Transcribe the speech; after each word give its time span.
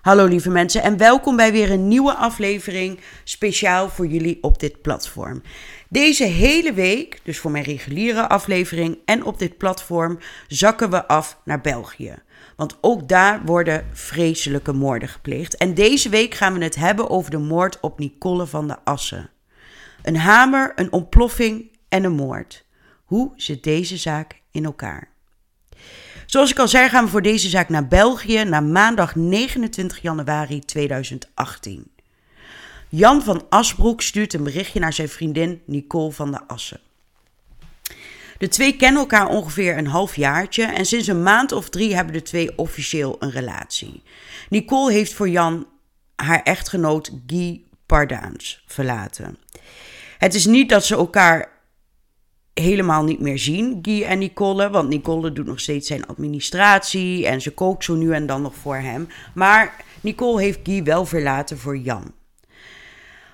Hallo 0.00 0.26
lieve 0.26 0.50
mensen 0.50 0.82
en 0.82 0.96
welkom 0.96 1.36
bij 1.36 1.52
weer 1.52 1.70
een 1.70 1.88
nieuwe 1.88 2.14
aflevering 2.14 3.00
speciaal 3.24 3.88
voor 3.88 4.06
jullie 4.06 4.38
op 4.42 4.58
dit 4.60 4.82
platform. 4.82 5.42
Deze 5.88 6.24
hele 6.24 6.72
week, 6.72 7.20
dus 7.22 7.38
voor 7.38 7.50
mijn 7.50 7.64
reguliere 7.64 8.28
aflevering 8.28 8.98
en 9.04 9.24
op 9.24 9.38
dit 9.38 9.56
platform, 9.56 10.18
zakken 10.48 10.90
we 10.90 11.06
af 11.06 11.40
naar 11.44 11.60
België. 11.60 12.14
Want 12.56 12.78
ook 12.80 13.08
daar 13.08 13.44
worden 13.44 13.86
vreselijke 13.92 14.72
moorden 14.72 15.08
gepleegd. 15.08 15.56
En 15.56 15.74
deze 15.74 16.08
week 16.08 16.34
gaan 16.34 16.58
we 16.58 16.64
het 16.64 16.76
hebben 16.76 17.10
over 17.10 17.30
de 17.30 17.38
moord 17.38 17.80
op 17.80 17.98
Nicole 17.98 18.46
van 18.46 18.68
de 18.68 18.76
Assen. 18.84 19.30
Een 20.02 20.16
hamer, 20.16 20.72
een 20.74 20.92
ontploffing 20.92 21.78
en 21.88 22.04
een 22.04 22.14
moord. 22.14 22.66
Hoe 23.04 23.32
zit 23.36 23.62
deze 23.62 23.96
zaak 23.96 24.42
in 24.50 24.64
elkaar? 24.64 25.08
Zoals 26.30 26.50
ik 26.50 26.58
al 26.58 26.68
zei, 26.68 26.88
gaan 26.88 27.04
we 27.04 27.10
voor 27.10 27.22
deze 27.22 27.48
zaak 27.48 27.68
naar 27.68 27.88
België, 27.88 28.44
naar 28.44 28.62
maandag 28.62 29.14
29 29.14 30.02
januari 30.02 30.60
2018. 30.60 31.90
Jan 32.88 33.22
van 33.22 33.46
Asbroek 33.48 34.02
stuurt 34.02 34.34
een 34.34 34.42
berichtje 34.42 34.80
naar 34.80 34.92
zijn 34.92 35.08
vriendin 35.08 35.62
Nicole 35.66 36.12
van 36.12 36.30
der 36.30 36.42
Assen. 36.46 36.80
De 38.38 38.48
twee 38.48 38.76
kennen 38.76 39.00
elkaar 39.00 39.28
ongeveer 39.28 39.78
een 39.78 39.86
half 39.86 40.16
jaartje 40.16 40.64
en 40.64 40.86
sinds 40.86 41.06
een 41.06 41.22
maand 41.22 41.52
of 41.52 41.68
drie 41.68 41.94
hebben 41.94 42.14
de 42.14 42.22
twee 42.22 42.58
officieel 42.58 43.16
een 43.18 43.30
relatie. 43.30 44.02
Nicole 44.48 44.92
heeft 44.92 45.14
voor 45.14 45.28
Jan 45.28 45.66
haar 46.16 46.42
echtgenoot 46.42 47.10
Guy 47.26 47.62
Pardaans 47.86 48.62
verlaten. 48.66 49.38
Het 50.18 50.34
is 50.34 50.46
niet 50.46 50.68
dat 50.68 50.84
ze 50.84 50.94
elkaar 50.94 51.59
helemaal 52.54 53.04
niet 53.04 53.20
meer 53.20 53.38
zien, 53.38 53.78
Guy 53.82 54.02
en 54.02 54.18
Nicole. 54.18 54.70
Want 54.70 54.88
Nicole 54.88 55.32
doet 55.32 55.46
nog 55.46 55.60
steeds 55.60 55.86
zijn 55.86 56.06
administratie 56.06 57.26
en 57.26 57.40
ze 57.40 57.54
kookt 57.54 57.84
zo 57.84 57.94
nu 57.94 58.12
en 58.12 58.26
dan 58.26 58.42
nog 58.42 58.54
voor 58.54 58.76
hem. 58.76 59.08
Maar 59.34 59.84
Nicole 60.00 60.42
heeft 60.42 60.60
Guy 60.62 60.82
wel 60.82 61.06
verlaten 61.06 61.58
voor 61.58 61.78
Jan. 61.78 62.14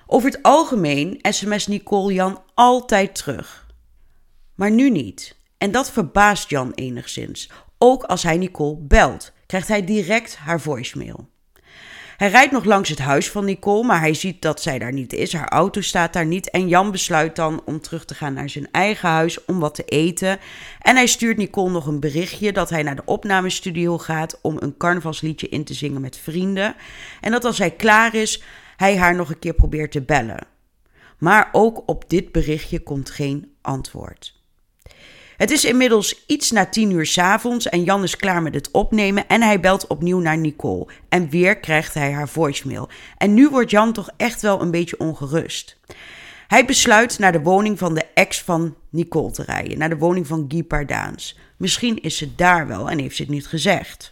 Over 0.05 0.29
het 0.29 0.43
algemeen 0.43 1.19
sms 1.21 1.67
Nicole 1.67 2.13
Jan 2.13 2.41
altijd 2.53 3.15
terug. 3.15 3.67
Maar 4.55 4.71
nu 4.71 4.89
niet. 4.89 5.35
En 5.57 5.71
dat 5.71 5.91
verbaast 5.91 6.49
Jan 6.49 6.71
enigszins. 6.71 7.51
Ook 7.77 8.03
als 8.03 8.23
hij 8.23 8.37
Nicole 8.37 8.77
belt, 8.77 9.31
krijgt 9.45 9.67
hij 9.67 9.83
direct 9.83 10.35
haar 10.35 10.61
voicemail. 10.61 11.29
Hij 12.17 12.29
rijdt 12.29 12.51
nog 12.51 12.63
langs 12.63 12.89
het 12.89 12.99
huis 12.99 13.29
van 13.31 13.45
Nicole, 13.45 13.85
maar 13.85 13.99
hij 13.99 14.13
ziet 14.13 14.41
dat 14.41 14.61
zij 14.61 14.79
daar 14.79 14.93
niet 14.93 15.13
is. 15.13 15.33
Haar 15.33 15.49
auto 15.49 15.81
staat 15.81 16.13
daar 16.13 16.25
niet. 16.25 16.49
En 16.49 16.67
Jan 16.67 16.91
besluit 16.91 17.35
dan 17.35 17.61
om 17.65 17.81
terug 17.81 18.05
te 18.05 18.13
gaan 18.13 18.33
naar 18.33 18.49
zijn 18.49 18.67
eigen 18.71 19.09
huis 19.09 19.45
om 19.45 19.59
wat 19.59 19.75
te 19.75 19.83
eten. 19.83 20.39
En 20.81 20.95
hij 20.95 21.07
stuurt 21.07 21.37
Nicole 21.37 21.71
nog 21.71 21.87
een 21.87 21.99
berichtje 21.99 22.53
dat 22.53 22.69
hij 22.69 22.83
naar 22.83 22.95
de 22.95 23.05
opnamestudio 23.05 23.97
gaat 23.97 24.39
om 24.41 24.57
een 24.59 24.77
carnavalsliedje 24.77 25.49
in 25.49 25.63
te 25.63 25.73
zingen 25.73 26.01
met 26.01 26.17
vrienden. 26.17 26.75
En 27.21 27.31
dat 27.31 27.45
als 27.45 27.57
hij 27.57 27.71
klaar 27.71 28.15
is, 28.15 28.43
hij 28.77 28.97
haar 28.97 29.15
nog 29.15 29.29
een 29.29 29.39
keer 29.39 29.53
probeert 29.53 29.91
te 29.91 30.01
bellen. 30.01 30.47
Maar 31.17 31.49
ook 31.51 31.83
op 31.85 32.09
dit 32.09 32.31
berichtje 32.31 32.79
komt 32.79 33.09
geen 33.09 33.55
antwoord. 33.61 34.36
Het 35.37 35.51
is 35.51 35.65
inmiddels 35.65 36.23
iets 36.27 36.51
na 36.51 36.65
tien 36.65 36.91
uur 36.91 37.05
s 37.05 37.17
avonds 37.17 37.69
en 37.69 37.83
Jan 37.83 38.03
is 38.03 38.15
klaar 38.15 38.41
met 38.41 38.53
het 38.53 38.71
opnemen 38.71 39.27
en 39.27 39.41
hij 39.41 39.59
belt 39.59 39.87
opnieuw 39.87 40.19
naar 40.19 40.37
Nicole. 40.37 40.87
En 41.09 41.29
weer 41.29 41.57
krijgt 41.57 41.93
hij 41.93 42.11
haar 42.11 42.29
voicemail. 42.29 42.89
En 43.17 43.33
nu 43.33 43.49
wordt 43.49 43.71
Jan 43.71 43.93
toch 43.93 44.09
echt 44.17 44.41
wel 44.41 44.61
een 44.61 44.71
beetje 44.71 44.99
ongerust. 44.99 45.77
Hij 46.47 46.65
besluit 46.65 47.19
naar 47.19 47.31
de 47.31 47.41
woning 47.41 47.77
van 47.77 47.93
de 47.93 48.05
ex 48.13 48.41
van 48.41 48.75
Nicole 48.89 49.31
te 49.31 49.43
rijden, 49.43 49.77
naar 49.77 49.89
de 49.89 49.97
woning 49.97 50.27
van 50.27 50.45
Guy 50.47 50.63
Pardaans. 50.63 51.37
Misschien 51.57 52.01
is 52.01 52.17
ze 52.17 52.35
daar 52.35 52.67
wel 52.67 52.89
en 52.89 52.99
heeft 52.99 53.15
ze 53.15 53.21
het 53.21 53.31
niet 53.31 53.47
gezegd. 53.47 54.11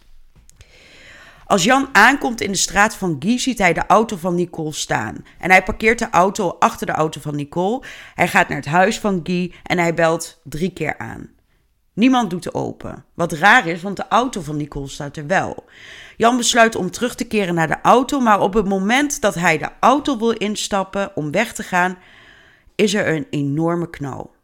Als 1.46 1.64
Jan 1.64 1.88
aankomt 1.92 2.40
in 2.40 2.50
de 2.50 2.58
straat 2.58 2.96
van 2.96 3.16
Guy, 3.18 3.38
ziet 3.38 3.58
hij 3.58 3.72
de 3.72 3.86
auto 3.86 4.16
van 4.16 4.34
Nicole 4.34 4.72
staan. 4.72 5.24
En 5.38 5.50
hij 5.50 5.62
parkeert 5.62 5.98
de 5.98 6.10
auto 6.10 6.56
achter 6.58 6.86
de 6.86 6.92
auto 6.92 7.20
van 7.20 7.36
Nicole. 7.36 7.82
Hij 8.14 8.28
gaat 8.28 8.48
naar 8.48 8.58
het 8.58 8.66
huis 8.66 8.98
van 8.98 9.20
Guy 9.22 9.52
en 9.62 9.78
hij 9.78 9.94
belt 9.94 10.40
drie 10.44 10.72
keer 10.72 10.98
aan. 10.98 11.30
Niemand 11.94 12.30
doet 12.30 12.54
open. 12.54 13.04
Wat 13.14 13.32
raar 13.32 13.66
is, 13.66 13.82
want 13.82 13.96
de 13.96 14.08
auto 14.08 14.40
van 14.40 14.56
Nicole 14.56 14.88
staat 14.88 15.16
er 15.16 15.26
wel. 15.26 15.64
Jan 16.16 16.36
besluit 16.36 16.76
om 16.76 16.90
terug 16.90 17.14
te 17.14 17.24
keren 17.24 17.54
naar 17.54 17.68
de 17.68 17.80
auto, 17.82 18.20
maar 18.20 18.40
op 18.40 18.54
het 18.54 18.68
moment 18.68 19.20
dat 19.20 19.34
hij 19.34 19.58
de 19.58 19.68
auto 19.80 20.18
wil 20.18 20.32
instappen 20.32 21.16
om 21.16 21.30
weg 21.30 21.52
te 21.52 21.62
gaan, 21.62 21.98
is 22.74 22.94
er 22.94 23.08
een 23.08 23.26
enorme 23.30 23.90
knal. 23.90 24.35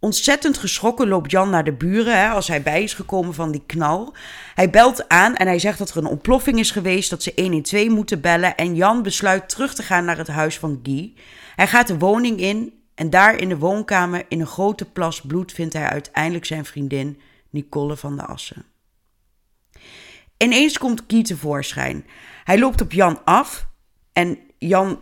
Ontzettend 0.00 0.58
geschrokken 0.58 1.08
loopt 1.08 1.30
Jan 1.30 1.50
naar 1.50 1.64
de 1.64 1.72
buren 1.72 2.18
hè, 2.20 2.28
als 2.28 2.48
hij 2.48 2.62
bij 2.62 2.82
is 2.82 2.94
gekomen 2.94 3.34
van 3.34 3.52
die 3.52 3.62
knal. 3.66 4.14
Hij 4.54 4.70
belt 4.70 5.08
aan 5.08 5.34
en 5.34 5.46
hij 5.46 5.58
zegt 5.58 5.78
dat 5.78 5.90
er 5.90 5.96
een 5.96 6.06
ontploffing 6.06 6.58
is 6.58 6.70
geweest, 6.70 7.10
dat 7.10 7.22
ze 7.22 7.32
112 7.36 7.88
moeten 7.88 8.20
bellen. 8.20 8.56
En 8.56 8.74
Jan 8.74 9.02
besluit 9.02 9.48
terug 9.48 9.74
te 9.74 9.82
gaan 9.82 10.04
naar 10.04 10.16
het 10.16 10.28
huis 10.28 10.58
van 10.58 10.80
Guy. 10.82 11.14
Hij 11.56 11.66
gaat 11.66 11.86
de 11.86 11.98
woning 11.98 12.40
in 12.40 12.72
en 12.94 13.10
daar 13.10 13.36
in 13.36 13.48
de 13.48 13.58
woonkamer 13.58 14.24
in 14.28 14.40
een 14.40 14.46
grote 14.46 14.84
plas 14.84 15.20
bloed 15.20 15.52
vindt 15.52 15.74
hij 15.74 15.88
uiteindelijk 15.88 16.44
zijn 16.44 16.64
vriendin 16.64 17.20
Nicole 17.50 17.96
van 17.96 18.16
de 18.16 18.22
Assen. 18.22 18.64
Ineens 20.36 20.78
komt 20.78 21.04
Guy 21.06 21.22
tevoorschijn. 21.22 22.06
Hij 22.44 22.58
loopt 22.58 22.80
op 22.80 22.92
Jan 22.92 23.24
af 23.24 23.66
en 24.12 24.38
Jan 24.58 25.00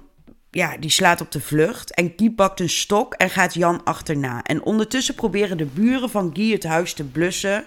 ja, 0.56 0.77
die 0.77 0.91
slaat 0.91 1.21
op 1.21 1.33
de 1.33 1.41
vlucht. 1.41 1.94
En 1.94 2.12
Guy 2.17 2.31
pakt 2.31 2.61
een 2.61 2.69
stok 2.69 3.15
en 3.15 3.31
gaat 3.31 3.55
Jan 3.55 3.84
achterna. 3.84 4.43
En 4.43 4.62
ondertussen 4.62 5.15
proberen 5.15 5.56
de 5.56 5.65
buren 5.65 6.11
van 6.11 6.31
Guy 6.33 6.53
het 6.53 6.65
huis 6.65 6.93
te 6.93 7.05
blussen. 7.05 7.65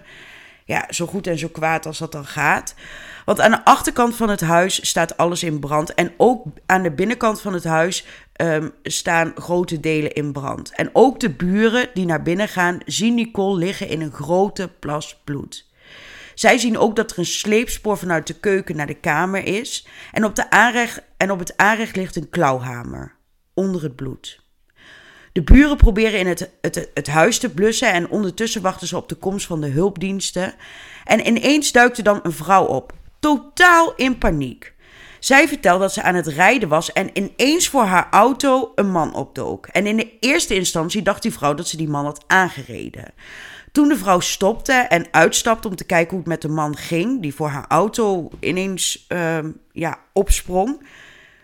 Ja, 0.65 0.85
zo 0.89 1.05
goed 1.05 1.27
en 1.27 1.37
zo 1.37 1.47
kwaad 1.47 1.85
als 1.85 1.97
dat 1.97 2.11
dan 2.11 2.25
gaat. 2.25 2.75
Want 3.25 3.41
aan 3.41 3.51
de 3.51 3.65
achterkant 3.65 4.15
van 4.15 4.29
het 4.29 4.41
huis 4.41 4.87
staat 4.87 5.17
alles 5.17 5.43
in 5.43 5.59
brand. 5.59 5.93
En 5.93 6.11
ook 6.17 6.45
aan 6.65 6.83
de 6.83 6.91
binnenkant 6.91 7.41
van 7.41 7.53
het 7.53 7.63
huis 7.63 8.05
um, 8.41 8.71
staan 8.83 9.31
grote 9.35 9.79
delen 9.79 10.13
in 10.13 10.31
brand. 10.31 10.75
En 10.75 10.89
ook 10.93 11.19
de 11.19 11.29
buren 11.29 11.89
die 11.93 12.05
naar 12.05 12.21
binnen 12.21 12.47
gaan, 12.47 12.79
zien 12.85 13.15
Nicole 13.15 13.57
liggen 13.57 13.87
in 13.87 14.01
een 14.01 14.13
grote 14.13 14.69
plas 14.79 15.21
bloed. 15.23 15.68
Zij 16.39 16.57
zien 16.57 16.77
ook 16.77 16.95
dat 16.95 17.11
er 17.11 17.19
een 17.19 17.25
sleepspoor 17.25 17.97
vanuit 17.97 18.27
de 18.27 18.33
keuken 18.33 18.75
naar 18.75 18.87
de 18.87 18.99
kamer 18.99 19.45
is. 19.45 19.87
En 20.11 20.25
op, 20.25 20.35
de 20.35 20.49
aanrecht, 20.49 21.01
en 21.17 21.31
op 21.31 21.39
het 21.39 21.57
aanrecht 21.57 21.95
ligt 21.95 22.15
een 22.15 22.29
klauwhamer. 22.29 23.15
Onder 23.53 23.83
het 23.83 23.95
bloed. 23.95 24.39
De 25.31 25.41
buren 25.41 25.77
proberen 25.77 26.19
in 26.19 26.27
het, 26.27 26.49
het, 26.61 26.89
het 26.93 27.07
huis 27.07 27.39
te 27.39 27.49
blussen 27.49 27.93
en 27.93 28.09
ondertussen 28.09 28.61
wachten 28.61 28.87
ze 28.87 28.97
op 28.97 29.09
de 29.09 29.15
komst 29.15 29.45
van 29.45 29.61
de 29.61 29.67
hulpdiensten. 29.67 30.53
En 31.03 31.27
ineens 31.27 31.71
duikt 31.71 31.97
er 31.97 32.03
dan 32.03 32.19
een 32.23 32.31
vrouw 32.31 32.65
op, 32.65 32.93
totaal 33.19 33.93
in 33.95 34.17
paniek. 34.17 34.73
Zij 35.19 35.47
vertelt 35.47 35.79
dat 35.79 35.93
ze 35.93 36.01
aan 36.01 36.15
het 36.15 36.27
rijden 36.27 36.69
was 36.69 36.93
en 36.93 37.09
ineens 37.13 37.67
voor 37.67 37.83
haar 37.83 38.07
auto 38.11 38.71
een 38.75 38.91
man 38.91 39.13
opdook. 39.13 39.67
En 39.67 39.87
in 39.87 39.97
de 39.97 40.17
eerste 40.19 40.55
instantie 40.55 41.01
dacht 41.01 41.21
die 41.21 41.33
vrouw 41.33 41.53
dat 41.53 41.67
ze 41.67 41.77
die 41.77 41.89
man 41.89 42.05
had 42.05 42.23
aangereden. 42.27 43.13
Toen 43.71 43.87
de 43.87 43.97
vrouw 43.97 44.19
stopte 44.19 44.73
en 44.73 45.07
uitstapte 45.11 45.67
om 45.67 45.75
te 45.75 45.83
kijken 45.83 46.09
hoe 46.09 46.19
het 46.19 46.27
met 46.27 46.41
de 46.41 46.47
man 46.47 46.77
ging, 46.77 47.21
die 47.21 47.35
voor 47.35 47.49
haar 47.49 47.65
auto 47.67 48.29
ineens 48.39 49.05
uh, 49.09 49.37
ja, 49.71 49.99
opsprong, 50.13 50.85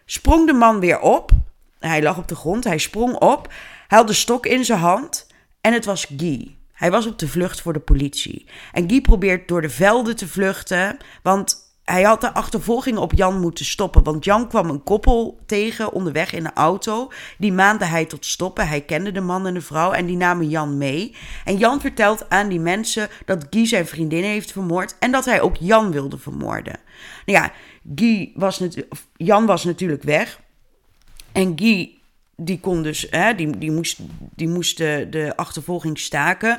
sprong 0.05 0.47
de 0.47 0.53
man 0.53 0.79
weer 0.79 0.99
op. 0.99 1.31
Hij 1.79 2.01
lag 2.01 2.17
op 2.17 2.27
de 2.27 2.35
grond, 2.35 2.63
hij 2.63 2.77
sprong 2.77 3.13
op, 3.13 3.53
haalde 3.87 4.13
stok 4.13 4.45
in 4.45 4.65
zijn 4.65 4.79
hand 4.79 5.27
en 5.61 5.73
het 5.73 5.85
was 5.85 6.05
Guy. 6.17 6.55
Hij 6.73 6.91
was 6.91 7.05
op 7.05 7.19
de 7.19 7.27
vlucht 7.27 7.61
voor 7.61 7.73
de 7.73 7.79
politie. 7.79 8.45
En 8.71 8.89
Guy 8.89 9.01
probeert 9.01 9.47
door 9.47 9.61
de 9.61 9.69
velden 9.69 10.15
te 10.15 10.27
vluchten, 10.27 10.97
want 11.23 11.64
hij 11.85 12.03
had 12.03 12.21
de 12.21 12.33
achtervolging 12.33 12.97
op 12.97 13.13
Jan 13.13 13.39
moeten 13.39 13.65
stoppen. 13.65 14.03
Want 14.03 14.25
Jan 14.25 14.47
kwam 14.47 14.69
een 14.69 14.83
koppel 14.83 15.39
tegen 15.45 15.91
onderweg 15.91 16.33
in 16.33 16.45
een 16.45 16.53
auto. 16.53 17.11
Die 17.37 17.53
maande 17.53 17.85
hij 17.85 18.05
tot 18.05 18.25
stoppen. 18.25 18.67
Hij 18.67 18.81
kende 18.81 19.11
de 19.11 19.21
man 19.21 19.47
en 19.47 19.53
de 19.53 19.61
vrouw 19.61 19.91
en 19.91 20.05
die 20.05 20.17
namen 20.17 20.49
Jan 20.49 20.77
mee. 20.77 21.15
En 21.45 21.57
Jan 21.57 21.81
vertelt 21.81 22.29
aan 22.29 22.49
die 22.49 22.59
mensen 22.59 23.09
dat 23.25 23.47
Guy 23.49 23.65
zijn 23.65 23.87
vriendin 23.87 24.23
heeft 24.23 24.51
vermoord. 24.51 24.95
En 24.99 25.11
dat 25.11 25.25
hij 25.25 25.41
ook 25.41 25.55
Jan 25.59 25.91
wilde 25.91 26.17
vermoorden. 26.17 26.79
Nou 27.25 27.39
ja, 27.39 27.51
Guy 27.95 28.31
was 28.35 28.61
Jan 29.15 29.45
was 29.45 29.63
natuurlijk 29.63 30.03
weg. 30.03 30.39
En 31.31 31.53
Guy 31.55 31.95
die 32.37 32.59
kon 32.59 32.83
dus, 32.83 33.07
hè, 33.09 33.35
die, 33.35 33.57
die 33.57 33.71
moest, 33.71 33.99
die 34.35 34.47
moest 34.47 34.77
de, 34.77 35.07
de 35.09 35.33
achtervolging 35.35 35.99
staken. 35.99 36.57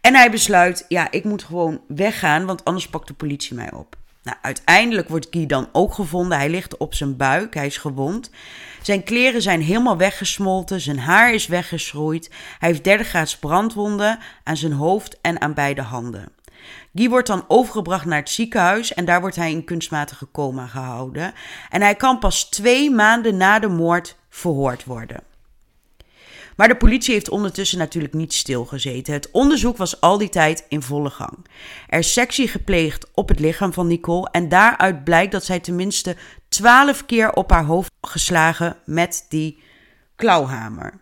En 0.00 0.14
hij 0.14 0.30
besluit, 0.30 0.84
ja, 0.88 1.10
ik 1.10 1.24
moet 1.24 1.42
gewoon 1.42 1.80
weggaan, 1.88 2.46
want 2.46 2.64
anders 2.64 2.88
pakt 2.88 3.06
de 3.06 3.14
politie 3.14 3.54
mij 3.54 3.72
op. 3.72 3.97
Nou, 4.28 4.40
uiteindelijk 4.42 5.08
wordt 5.08 5.26
Guy 5.30 5.46
dan 5.46 5.68
ook 5.72 5.94
gevonden. 5.94 6.38
Hij 6.38 6.50
ligt 6.50 6.76
op 6.76 6.94
zijn 6.94 7.16
buik, 7.16 7.54
hij 7.54 7.66
is 7.66 7.76
gewond. 7.76 8.30
Zijn 8.82 9.02
kleren 9.02 9.42
zijn 9.42 9.62
helemaal 9.62 9.96
weggesmolten, 9.96 10.80
zijn 10.80 10.98
haar 10.98 11.34
is 11.34 11.46
weggeschroeid. 11.46 12.30
Hij 12.58 12.68
heeft 12.68 12.84
derde 12.84 13.04
graads 13.04 13.38
brandwonden 13.38 14.18
aan 14.44 14.56
zijn 14.56 14.72
hoofd 14.72 15.20
en 15.20 15.40
aan 15.40 15.54
beide 15.54 15.82
handen. 15.82 16.28
Guy 16.94 17.08
wordt 17.08 17.26
dan 17.26 17.44
overgebracht 17.48 18.04
naar 18.04 18.18
het 18.18 18.30
ziekenhuis 18.30 18.94
en 18.94 19.04
daar 19.04 19.20
wordt 19.20 19.36
hij 19.36 19.50
in 19.50 19.64
kunstmatige 19.64 20.28
coma 20.32 20.66
gehouden. 20.66 21.32
En 21.70 21.82
hij 21.82 21.94
kan 21.94 22.18
pas 22.18 22.44
twee 22.44 22.90
maanden 22.90 23.36
na 23.36 23.58
de 23.58 23.68
moord 23.68 24.16
verhoord 24.28 24.84
worden. 24.84 25.27
Maar 26.58 26.68
de 26.68 26.76
politie 26.76 27.14
heeft 27.14 27.28
ondertussen 27.28 27.78
natuurlijk 27.78 28.14
niet 28.14 28.32
stilgezeten. 28.32 29.12
Het 29.12 29.30
onderzoek 29.30 29.76
was 29.76 30.00
al 30.00 30.18
die 30.18 30.28
tijd 30.28 30.64
in 30.68 30.82
volle 30.82 31.10
gang. 31.10 31.46
Er 31.86 31.98
is 31.98 32.12
sectie 32.12 32.48
gepleegd 32.48 33.06
op 33.14 33.28
het 33.28 33.38
lichaam 33.38 33.72
van 33.72 33.86
Nicole 33.86 34.28
en 34.30 34.48
daaruit 34.48 35.04
blijkt 35.04 35.32
dat 35.32 35.44
zij 35.44 35.60
tenminste 35.60 36.16
twaalf 36.48 37.06
keer 37.06 37.32
op 37.32 37.50
haar 37.50 37.64
hoofd 37.64 37.90
geslagen 38.00 38.76
met 38.84 39.26
die 39.28 39.62
klauwhamer. 40.16 41.00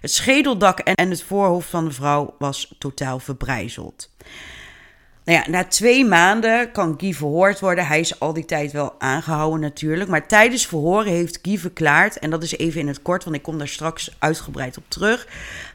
Het 0.00 0.10
schedeldak 0.10 0.78
en 0.78 1.10
het 1.10 1.22
voorhoofd 1.22 1.68
van 1.68 1.84
de 1.84 1.92
vrouw 1.92 2.34
was 2.38 2.74
totaal 2.78 3.18
verbrijzeld. 3.18 4.10
Nou 5.26 5.38
ja, 5.38 5.50
na 5.50 5.64
twee 5.64 6.04
maanden 6.04 6.72
kan 6.72 6.94
Guy 6.98 7.12
verhoord 7.12 7.60
worden. 7.60 7.86
Hij 7.86 8.00
is 8.00 8.20
al 8.20 8.32
die 8.32 8.44
tijd 8.44 8.72
wel 8.72 8.94
aangehouden 8.98 9.60
natuurlijk. 9.60 10.10
Maar 10.10 10.28
tijdens 10.28 10.66
verhoren 10.66 11.12
heeft 11.12 11.38
Guy 11.42 11.58
verklaard, 11.58 12.18
en 12.18 12.30
dat 12.30 12.42
is 12.42 12.56
even 12.56 12.80
in 12.80 12.86
het 12.86 13.02
kort, 13.02 13.24
want 13.24 13.36
ik 13.36 13.42
kom 13.42 13.58
daar 13.58 13.68
straks 13.68 14.16
uitgebreid 14.18 14.76
op 14.76 14.84
terug, 14.88 15.28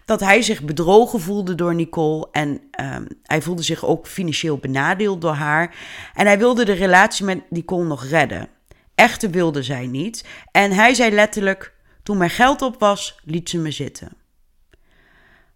dat 0.06 0.19
hij 0.19 0.42
zich 0.42 0.62
bedrogen 0.62 1.21
voelde 1.21 1.56
door 1.56 1.75
Nicole. 1.75 2.27
En 2.31 2.50
um, 2.50 3.07
hij 3.24 3.42
voelde 3.42 3.62
zich 3.62 3.86
ook 3.86 4.07
financieel 4.07 4.57
benadeeld 4.57 5.21
door 5.21 5.33
haar. 5.33 5.75
En 6.13 6.25
hij 6.25 6.38
wilde 6.38 6.65
de 6.65 6.74
relatie 6.74 7.25
met 7.25 7.42
Nicole 7.50 7.86
nog 7.86 8.06
redden. 8.06 8.48
Echte 8.95 9.30
wilde 9.30 9.63
zij 9.63 9.88
niet. 9.88 10.25
En 10.51 10.71
hij 10.71 10.94
zei 10.94 11.12
letterlijk: 11.12 11.74
Toen 12.03 12.18
mijn 12.18 12.30
geld 12.30 12.62
op 12.62 12.80
was, 12.80 13.19
liet 13.24 13.50
ze 13.50 13.57
me 13.57 13.71
zitten. 13.71 14.09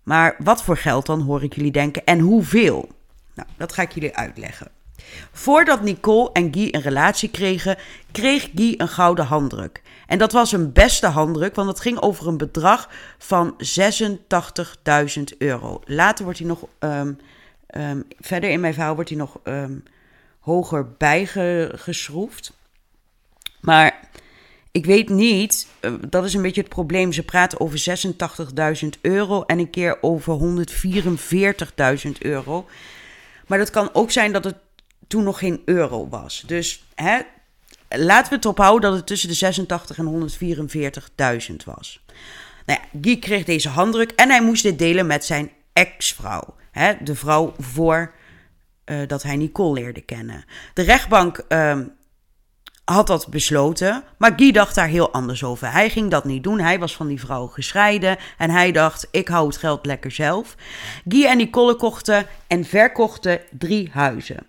Maar 0.03 0.35
wat 0.39 0.63
voor 0.63 0.77
geld 0.77 1.05
dan, 1.05 1.21
hoor 1.21 1.43
ik 1.43 1.55
jullie 1.55 1.71
denken, 1.71 2.05
en 2.05 2.19
hoeveel? 2.19 2.94
Nou, 3.35 3.49
dat 3.57 3.73
ga 3.73 3.81
ik 3.81 3.91
jullie 3.91 4.15
uitleggen. 4.15 4.71
Voordat 5.31 5.81
Nicole 5.81 6.29
en 6.33 6.53
Guy 6.53 6.67
een 6.71 6.81
relatie 6.81 7.29
kregen, 7.29 7.77
kreeg 8.11 8.49
Guy 8.55 8.73
een 8.77 8.87
gouden 8.87 9.25
handdruk. 9.25 9.81
En 10.07 10.17
dat 10.17 10.31
was 10.31 10.51
een 10.51 10.71
beste 10.71 11.07
handdruk, 11.07 11.55
want 11.55 11.67
het 11.67 11.79
ging 11.79 11.99
over 11.99 12.27
een 12.27 12.37
bedrag 12.37 12.89
van 13.17 13.55
86.000 15.17 15.23
euro. 15.37 15.81
Later 15.85 16.23
wordt 16.23 16.39
hij 16.39 16.47
nog, 16.47 16.65
um, 16.79 17.17
um, 17.77 18.03
verder 18.19 18.49
in 18.49 18.59
mijn 18.59 18.73
verhaal 18.73 18.95
wordt 18.95 19.09
hij 19.09 19.19
nog 19.19 19.39
um, 19.43 19.83
hoger 20.39 20.91
bijgeschroefd. 20.97 22.53
Maar 23.61 23.99
ik 24.71 24.85
weet 24.85 25.09
niet, 25.09 25.67
uh, 25.81 25.93
dat 26.09 26.25
is 26.25 26.33
een 26.33 26.41
beetje 26.41 26.61
het 26.61 26.69
probleem. 26.69 27.11
Ze 27.11 27.23
praten 27.23 27.59
over 27.59 27.83
86.000 28.83 28.89
euro 29.01 29.43
en 29.43 29.59
een 29.59 29.69
keer 29.69 29.97
over 30.01 30.65
144.000 32.05 32.11
euro. 32.19 32.67
Maar 33.47 33.57
dat 33.57 33.69
kan 33.69 33.89
ook 33.93 34.11
zijn 34.11 34.31
dat 34.31 34.43
het 34.43 34.55
toen 35.07 35.23
nog 35.23 35.39
geen 35.39 35.61
euro 35.65 36.07
was. 36.09 36.43
Dus 36.47 36.85
hè, 36.95 37.19
laten 37.89 38.29
we 38.29 38.35
het 38.35 38.45
ophouden 38.45 38.89
dat 38.89 38.99
het 38.99 39.07
tussen 39.07 39.29
de 39.29 39.35
86 39.35 39.97
en 39.97 40.29
144.000 41.49 41.55
was. 41.65 42.03
Nou 42.65 42.79
ja, 42.81 42.99
Guy 43.01 43.19
kreeg 43.19 43.43
deze 43.43 43.69
handdruk 43.69 44.11
en 44.11 44.29
hij 44.29 44.41
moest 44.41 44.63
dit 44.63 44.79
delen 44.79 45.07
met 45.07 45.25
zijn 45.25 45.51
ex-vrouw. 45.73 46.55
De 47.03 47.15
vrouw 47.15 47.53
voor 47.57 48.13
uh, 48.85 49.07
dat 49.07 49.23
hij 49.23 49.35
Nicole 49.35 49.73
leerde 49.81 50.01
kennen. 50.01 50.45
De 50.73 50.81
rechtbank 50.81 51.45
uh, 51.49 51.79
had 52.85 53.07
dat 53.07 53.27
besloten, 53.27 54.03
maar 54.17 54.33
Guy 54.35 54.51
dacht 54.51 54.75
daar 54.75 54.87
heel 54.87 55.11
anders 55.11 55.43
over. 55.43 55.71
Hij 55.71 55.89
ging 55.89 56.11
dat 56.11 56.25
niet 56.25 56.43
doen. 56.43 56.59
Hij 56.59 56.79
was 56.79 56.95
van 56.95 57.07
die 57.07 57.19
vrouw 57.19 57.47
gescheiden 57.47 58.17
en 58.37 58.49
hij 58.49 58.71
dacht: 58.71 59.07
ik 59.11 59.27
hou 59.27 59.47
het 59.47 59.57
geld 59.57 59.85
lekker 59.85 60.11
zelf. 60.11 60.55
Guy 61.07 61.25
en 61.25 61.37
Nicole 61.37 61.75
kochten 61.75 62.25
en 62.47 62.65
verkochten 62.65 63.41
drie 63.51 63.89
huizen. 63.93 64.45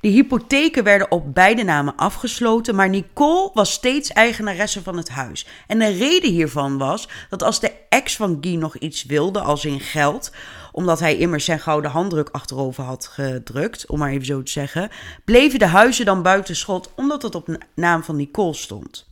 De 0.00 0.08
hypotheken 0.08 0.84
werden 0.84 1.10
op 1.10 1.34
beide 1.34 1.62
namen 1.62 1.96
afgesloten, 1.96 2.74
maar 2.74 2.88
Nicole 2.88 3.50
was 3.54 3.72
steeds 3.72 4.12
eigenaresse 4.12 4.82
van 4.82 4.96
het 4.96 5.08
huis. 5.08 5.46
En 5.66 5.78
de 5.78 5.88
reden 5.88 6.30
hiervan 6.30 6.78
was 6.78 7.08
dat 7.28 7.42
als 7.42 7.60
de 7.60 7.72
ex 7.88 8.16
van 8.16 8.38
Guy 8.40 8.54
nog 8.54 8.76
iets 8.76 9.04
wilde, 9.04 9.40
als 9.40 9.64
in 9.64 9.80
geld, 9.80 10.32
omdat 10.72 11.00
hij 11.00 11.16
immers 11.16 11.44
zijn 11.44 11.60
gouden 11.60 11.90
handdruk 11.90 12.28
achterover 12.32 12.84
had 12.84 13.06
gedrukt, 13.06 13.86
om 13.86 13.98
maar 13.98 14.10
even 14.10 14.26
zo 14.26 14.42
te 14.42 14.50
zeggen, 14.50 14.90
bleven 15.24 15.58
de 15.58 15.66
huizen 15.66 16.04
dan 16.04 16.22
buiten 16.22 16.56
schot, 16.56 16.90
omdat 16.96 17.22
het 17.22 17.34
op 17.34 17.64
naam 17.74 18.02
van 18.02 18.16
Nicole 18.16 18.54
stond. 18.54 19.06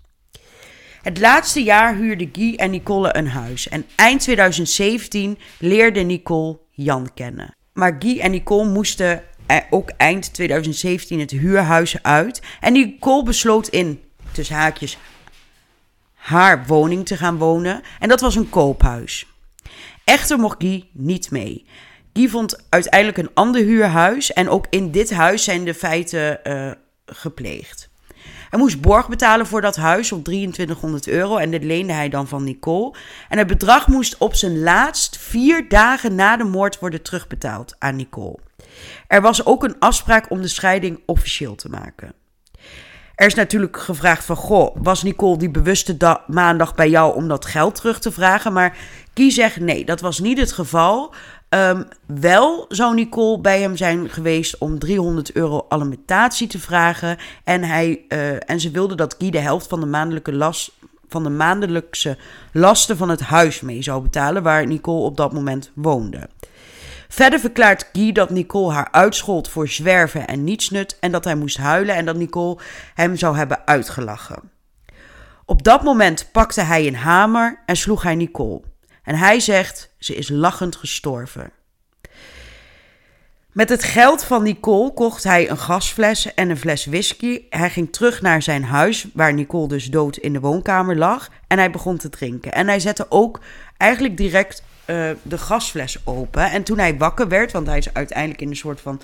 Het 1.03 1.19
laatste 1.19 1.63
jaar 1.63 1.95
huurden 1.95 2.29
Guy 2.33 2.55
en 2.55 2.71
Nicole 2.71 3.17
een 3.17 3.29
huis 3.29 3.69
en 3.69 3.87
eind 3.97 4.21
2017 4.21 5.39
leerde 5.59 6.01
Nicole 6.01 6.59
Jan 6.71 7.09
kennen. 7.15 7.55
Maar 7.73 7.97
Guy 7.99 8.19
en 8.19 8.31
Nicole 8.31 8.69
moesten 8.69 9.23
ook 9.71 9.91
eind 9.97 10.35
2017 10.35 11.21
het 11.21 11.31
huurhuis 11.31 12.03
uit 12.03 12.43
en 12.61 12.73
Nicole 12.73 13.23
besloot 13.23 13.69
in, 13.69 14.03
tussen 14.33 14.57
haakjes, 14.57 14.99
haar 16.15 16.67
woning 16.67 17.07
te 17.07 17.17
gaan 17.17 17.37
wonen 17.37 17.83
en 18.01 18.09
dat 18.09 18.21
was 18.21 18.37
een 18.37 18.49
koophuis. 18.49 19.27
Echter 20.05 20.39
mocht 20.39 20.57
Guy 20.59 20.89
niet 20.93 21.31
mee. 21.31 21.67
Guy 22.13 22.29
vond 22.29 22.67
uiteindelijk 22.69 23.19
een 23.19 23.35
ander 23.35 23.63
huurhuis 23.63 24.33
en 24.33 24.49
ook 24.49 24.67
in 24.71 24.91
dit 24.91 25.11
huis 25.11 25.45
zijn 25.45 25.65
de 25.65 25.75
feiten 25.75 26.41
uh, 26.45 26.71
gepleegd. 27.07 27.89
Hij 28.51 28.59
moest 28.59 28.81
borg 28.81 29.09
betalen 29.09 29.47
voor 29.47 29.61
dat 29.61 29.77
huis 29.77 30.13
op 30.13 30.25
2300 30.25 31.09
euro 31.09 31.37
en 31.37 31.51
dit 31.51 31.65
leende 31.65 31.93
hij 31.93 32.09
dan 32.09 32.29
van 32.29 32.45
Nicole. 32.45 32.95
En 33.29 33.39
het 33.39 33.47
bedrag 33.47 33.89
moest 33.89 34.19
op 34.19 34.35
zijn 34.35 34.63
laatst 34.63 35.19
vier 35.19 35.69
dagen 35.69 36.15
na 36.15 36.37
de 36.37 36.45
moord 36.45 36.79
worden 36.79 37.03
terugbetaald 37.03 37.77
aan 37.79 37.97
Nicole. 37.97 38.39
Er 39.07 39.23
was 39.23 39.47
ook 39.47 39.65
een 39.65 39.79
afspraak 39.79 40.31
om 40.31 40.43
de 40.43 40.49
scheiding 40.49 41.03
officieel 41.07 41.55
te 41.55 41.69
maken. 41.69 42.13
Er 43.15 43.27
is 43.27 43.35
natuurlijk 43.35 43.77
gevraagd 43.77 44.25
van, 44.25 44.37
goh, 44.37 44.77
was 44.83 45.03
Nicole 45.03 45.39
die 45.39 45.51
bewuste 45.51 46.21
maandag 46.27 46.75
bij 46.75 46.89
jou 46.89 47.15
om 47.15 47.29
dat 47.29 47.47
geld 47.47 47.75
terug 47.75 47.99
te 47.99 48.13
vragen? 48.13 48.53
Maar 48.53 48.77
Kie 49.13 49.31
zegt 49.31 49.61
nee, 49.61 49.85
dat 49.85 50.01
was 50.01 50.19
niet 50.19 50.39
het 50.39 50.53
geval. 50.53 51.15
Um, 51.49 51.89
wel 52.07 52.65
zou 52.69 52.95
Nicole 52.95 53.41
bij 53.41 53.61
hem 53.61 53.77
zijn 53.77 54.11
geweest 54.11 54.59
om 54.59 54.79
300 54.79 55.33
euro 55.33 55.67
alimentatie 55.69 56.49
te 56.49 56.59
vragen. 56.59 57.17
En, 57.45 57.63
hij, 57.63 58.05
uh, 58.09 58.51
en 58.51 58.61
ze 58.61 58.71
wilde 58.71 58.95
dat 58.95 59.15
Guy 59.19 59.31
de 59.31 59.39
helft 59.39 59.69
van 59.69 59.81
de 59.81 59.87
maandelijke 59.87 60.53
van 61.09 61.23
de 61.23 61.31
maandelijkse 61.31 62.19
lasten 62.53 62.97
van 62.97 63.09
het 63.09 63.21
huis 63.21 63.61
mee 63.61 63.83
zou 63.83 64.03
betalen 64.03 64.43
waar 64.43 64.67
Nicole 64.67 65.05
op 65.05 65.17
dat 65.17 65.33
moment 65.33 65.71
woonde. 65.75 66.29
Verder 67.09 67.41
verklaart 67.41 67.89
Guy 67.93 68.13
dat 68.13 68.31
Nicole 68.31 68.73
haar 68.73 68.89
uitschold 68.91 69.49
voor 69.49 69.69
zwerven 69.69 70.27
en 70.27 70.45
nietsnut 70.45 70.97
en 71.01 71.13
dat 71.13 71.25
hij 71.25 71.35
moest 71.35 71.57
huilen 71.57 71.95
en 71.95 72.05
dat 72.05 72.17
Nicole 72.17 72.59
hem 72.95 73.17
zou 73.17 73.37
hebben 73.37 73.67
uitgelachen. 73.67 74.51
Op 75.45 75.63
dat 75.63 75.83
moment 75.83 76.29
pakte 76.33 76.61
hij 76.61 76.87
een 76.87 76.97
hamer 76.97 77.63
en 77.67 77.77
sloeg 77.77 78.03
hij 78.03 78.15
Nicole. 78.15 78.63
En 79.03 79.15
hij 79.15 79.41
zegt, 79.41 79.95
ze 79.99 80.15
is 80.15 80.29
lachend 80.29 80.77
gestorven. 80.77 81.53
Met 83.57 83.69
het 83.69 83.85
geld 83.85 84.25
van 84.25 84.43
Nicole 84.43 84.93
kocht 84.93 85.25
hij 85.25 85.51
een 85.51 85.59
gasfles 85.59 86.35
en 86.35 86.51
een 86.51 86.57
fles 86.57 86.87
whisky. 86.87 87.43
Hij 87.51 87.71
ging 87.71 87.93
terug 87.93 88.23
naar 88.23 88.43
zijn 88.43 88.65
huis, 88.65 89.07
waar 89.15 89.33
Nicole 89.33 89.69
dus 89.69 89.87
dood 89.87 90.17
in 90.17 90.33
de 90.33 90.41
woonkamer 90.41 90.97
lag. 90.97 91.29
En 91.47 91.59
hij 91.59 91.71
begon 91.71 91.97
te 91.97 92.09
drinken. 92.09 92.53
En 92.53 92.67
hij 92.67 92.81
zette 92.81 93.07
ook 93.09 93.41
eigenlijk 93.77 94.17
direct 94.17 94.63
uh, 94.87 95.11
de 95.23 95.39
gasfles 95.39 96.07
open. 96.07 96.51
En 96.51 96.63
toen 96.63 96.79
hij 96.79 96.97
wakker 96.97 97.29
werd, 97.29 97.53
want 97.53 97.67
hij 97.67 97.79
is 97.79 97.95
uiteindelijk 97.95 98.41
in 98.41 98.49
een 98.49 98.57
soort 98.57 98.81
van 98.81 99.01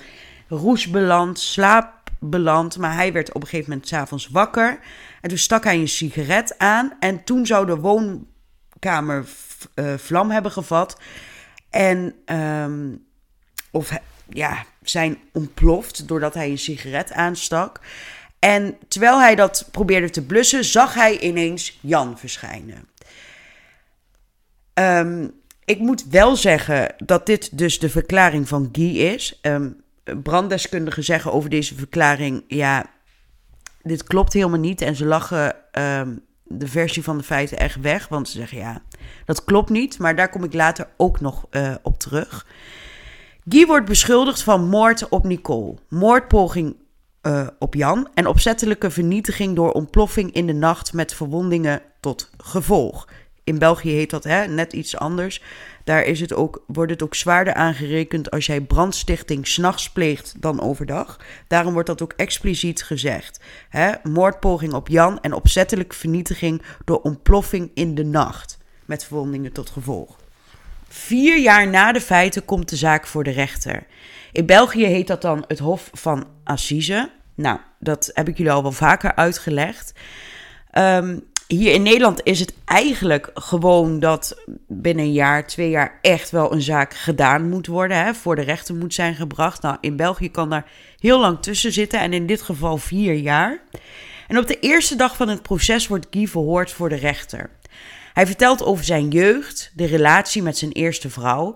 roes 0.47 0.89
beland, 0.89 1.39
slaap 1.39 2.09
beland. 2.19 2.77
Maar 2.77 2.93
hij 2.93 3.13
werd 3.13 3.33
op 3.33 3.41
een 3.41 3.47
gegeven 3.47 3.69
moment 3.69 3.87
s'avonds 3.87 4.27
wakker. 4.27 4.79
En 5.21 5.29
toen 5.29 5.37
stak 5.37 5.63
hij 5.63 5.75
een 5.75 5.87
sigaret 5.87 6.57
aan. 6.57 6.93
En 6.99 7.23
toen 7.23 7.45
zou 7.45 7.65
de 7.65 7.75
woonkamer 7.75 9.25
uh, 9.75 9.93
vlam 9.97 10.31
hebben 10.31 10.51
gevat. 10.51 10.99
En, 11.69 12.15
um, 12.25 13.05
of 13.71 13.91
ja, 14.29 14.65
zijn 14.81 15.17
ontploft 15.31 16.07
doordat 16.07 16.33
hij 16.33 16.49
een 16.49 16.57
sigaret 16.57 17.11
aanstak. 17.11 17.79
En 18.39 18.77
terwijl 18.87 19.19
hij 19.19 19.35
dat 19.35 19.67
probeerde 19.71 20.09
te 20.09 20.25
blussen, 20.25 20.65
zag 20.65 20.93
hij 20.93 21.19
ineens 21.19 21.77
Jan 21.81 22.17
verschijnen. 22.17 22.87
Um, 24.73 25.31
ik 25.65 25.79
moet 25.79 26.05
wel 26.09 26.35
zeggen 26.35 26.93
dat 27.05 27.25
dit 27.25 27.57
dus 27.57 27.79
de 27.79 27.89
verklaring 27.89 28.47
van 28.47 28.69
Guy 28.71 28.97
is. 28.97 29.39
Um, 29.41 29.83
branddeskundigen 30.23 31.03
zeggen 31.03 31.33
over 31.33 31.49
deze 31.49 31.75
verklaring: 31.75 32.43
ja, 32.47 32.85
dit 33.81 34.03
klopt 34.03 34.33
helemaal 34.33 34.59
niet. 34.59 34.81
En 34.81 34.95
ze 34.95 35.05
lachen 35.05 35.55
um, 35.79 36.21
de 36.43 36.67
versie 36.67 37.03
van 37.03 37.17
de 37.17 37.23
feiten 37.23 37.57
echt 37.57 37.81
weg. 37.81 38.07
Want 38.07 38.29
ze 38.29 38.37
zeggen 38.37 38.57
ja, 38.57 38.81
dat 39.25 39.43
klopt 39.43 39.69
niet. 39.69 39.99
Maar 39.99 40.15
daar 40.15 40.29
kom 40.29 40.43
ik 40.43 40.53
later 40.53 40.87
ook 40.97 41.19
nog 41.19 41.45
uh, 41.51 41.75
op 41.81 41.99
terug. 41.99 42.45
Guy 43.47 43.65
wordt 43.65 43.85
beschuldigd 43.85 44.43
van 44.43 44.69
moord 44.69 45.09
op 45.09 45.23
Nicole, 45.23 45.75
moordpoging 45.89 46.75
uh, 47.21 47.47
op 47.59 47.73
Jan 47.73 48.07
en 48.13 48.27
opzettelijke 48.27 48.91
vernietiging 48.91 49.55
door 49.55 49.71
ontploffing 49.71 50.33
in 50.33 50.47
de 50.47 50.53
nacht 50.53 50.93
met 50.93 51.13
verwondingen 51.13 51.81
tot 51.99 52.29
gevolg. 52.37 53.07
In 53.43 53.57
België 53.57 53.91
heet 53.91 54.09
dat 54.09 54.23
hè, 54.23 54.47
net 54.47 54.73
iets 54.73 54.97
anders. 54.97 55.41
Daar 55.83 56.03
is 56.03 56.19
het 56.19 56.33
ook, 56.33 56.63
wordt 56.67 56.91
het 56.91 57.03
ook 57.03 57.15
zwaarder 57.15 57.53
aangerekend 57.53 58.31
als 58.31 58.45
jij 58.45 58.61
brandstichting 58.61 59.47
s'nachts 59.47 59.89
pleegt 59.89 60.41
dan 60.41 60.61
overdag. 60.61 61.19
Daarom 61.47 61.73
wordt 61.73 61.87
dat 61.87 62.01
ook 62.01 62.13
expliciet 62.15 62.83
gezegd. 62.83 63.39
Hè? 63.69 63.91
Moordpoging 64.03 64.73
op 64.73 64.87
Jan 64.87 65.19
en 65.21 65.33
opzettelijke 65.33 65.95
vernietiging 65.95 66.61
door 66.85 67.01
ontploffing 67.01 67.71
in 67.73 67.95
de 67.95 68.05
nacht. 68.05 68.57
Met 68.85 69.05
verwondingen 69.05 69.51
tot 69.51 69.69
gevolg. 69.69 70.17
Vier 70.87 71.39
jaar 71.39 71.67
na 71.67 71.91
de 71.91 72.01
feiten 72.01 72.45
komt 72.45 72.69
de 72.69 72.75
zaak 72.75 73.07
voor 73.07 73.23
de 73.23 73.31
rechter. 73.31 73.85
In 74.31 74.45
België 74.45 74.85
heet 74.85 75.07
dat 75.07 75.21
dan 75.21 75.43
het 75.47 75.59
Hof 75.59 75.89
van 75.93 76.27
Assise. 76.43 77.11
Nou, 77.35 77.59
dat 77.79 78.09
heb 78.13 78.27
ik 78.27 78.37
jullie 78.37 78.51
al 78.51 78.61
wel 78.61 78.71
vaker 78.71 79.15
uitgelegd. 79.15 79.93
Um, 80.77 81.31
hier 81.47 81.73
in 81.73 81.83
Nederland 81.83 82.21
is 82.23 82.39
het 82.39 82.53
eigenlijk 82.65 83.29
gewoon 83.33 83.99
dat 83.99 84.43
binnen 84.67 85.05
een 85.05 85.13
jaar, 85.13 85.47
twee 85.47 85.69
jaar 85.69 85.99
echt 86.01 86.29
wel 86.29 86.53
een 86.53 86.61
zaak 86.61 86.93
gedaan 86.93 87.49
moet 87.49 87.67
worden. 87.67 87.97
Hè, 87.97 88.13
voor 88.13 88.35
de 88.35 88.41
rechter 88.41 88.75
moet 88.75 88.93
zijn 88.93 89.15
gebracht. 89.15 89.61
Nou, 89.61 89.77
in 89.81 89.95
België 89.95 90.31
kan 90.31 90.49
daar 90.49 90.71
heel 90.99 91.19
lang 91.19 91.41
tussen 91.41 91.71
zitten 91.71 91.99
en 91.99 92.13
in 92.13 92.27
dit 92.27 92.41
geval 92.41 92.77
vier 92.77 93.13
jaar. 93.13 93.61
En 94.27 94.37
op 94.37 94.47
de 94.47 94.59
eerste 94.59 94.95
dag 94.95 95.15
van 95.15 95.27
het 95.27 95.41
proces 95.41 95.87
wordt 95.87 96.07
Guy 96.09 96.27
verhoord 96.27 96.71
voor 96.71 96.89
de 96.89 96.95
rechter. 96.95 97.49
Hij 98.13 98.25
vertelt 98.25 98.63
over 98.63 98.83
zijn 98.83 99.09
jeugd, 99.09 99.71
de 99.75 99.85
relatie 99.85 100.41
met 100.41 100.57
zijn 100.57 100.71
eerste 100.71 101.09
vrouw, 101.09 101.55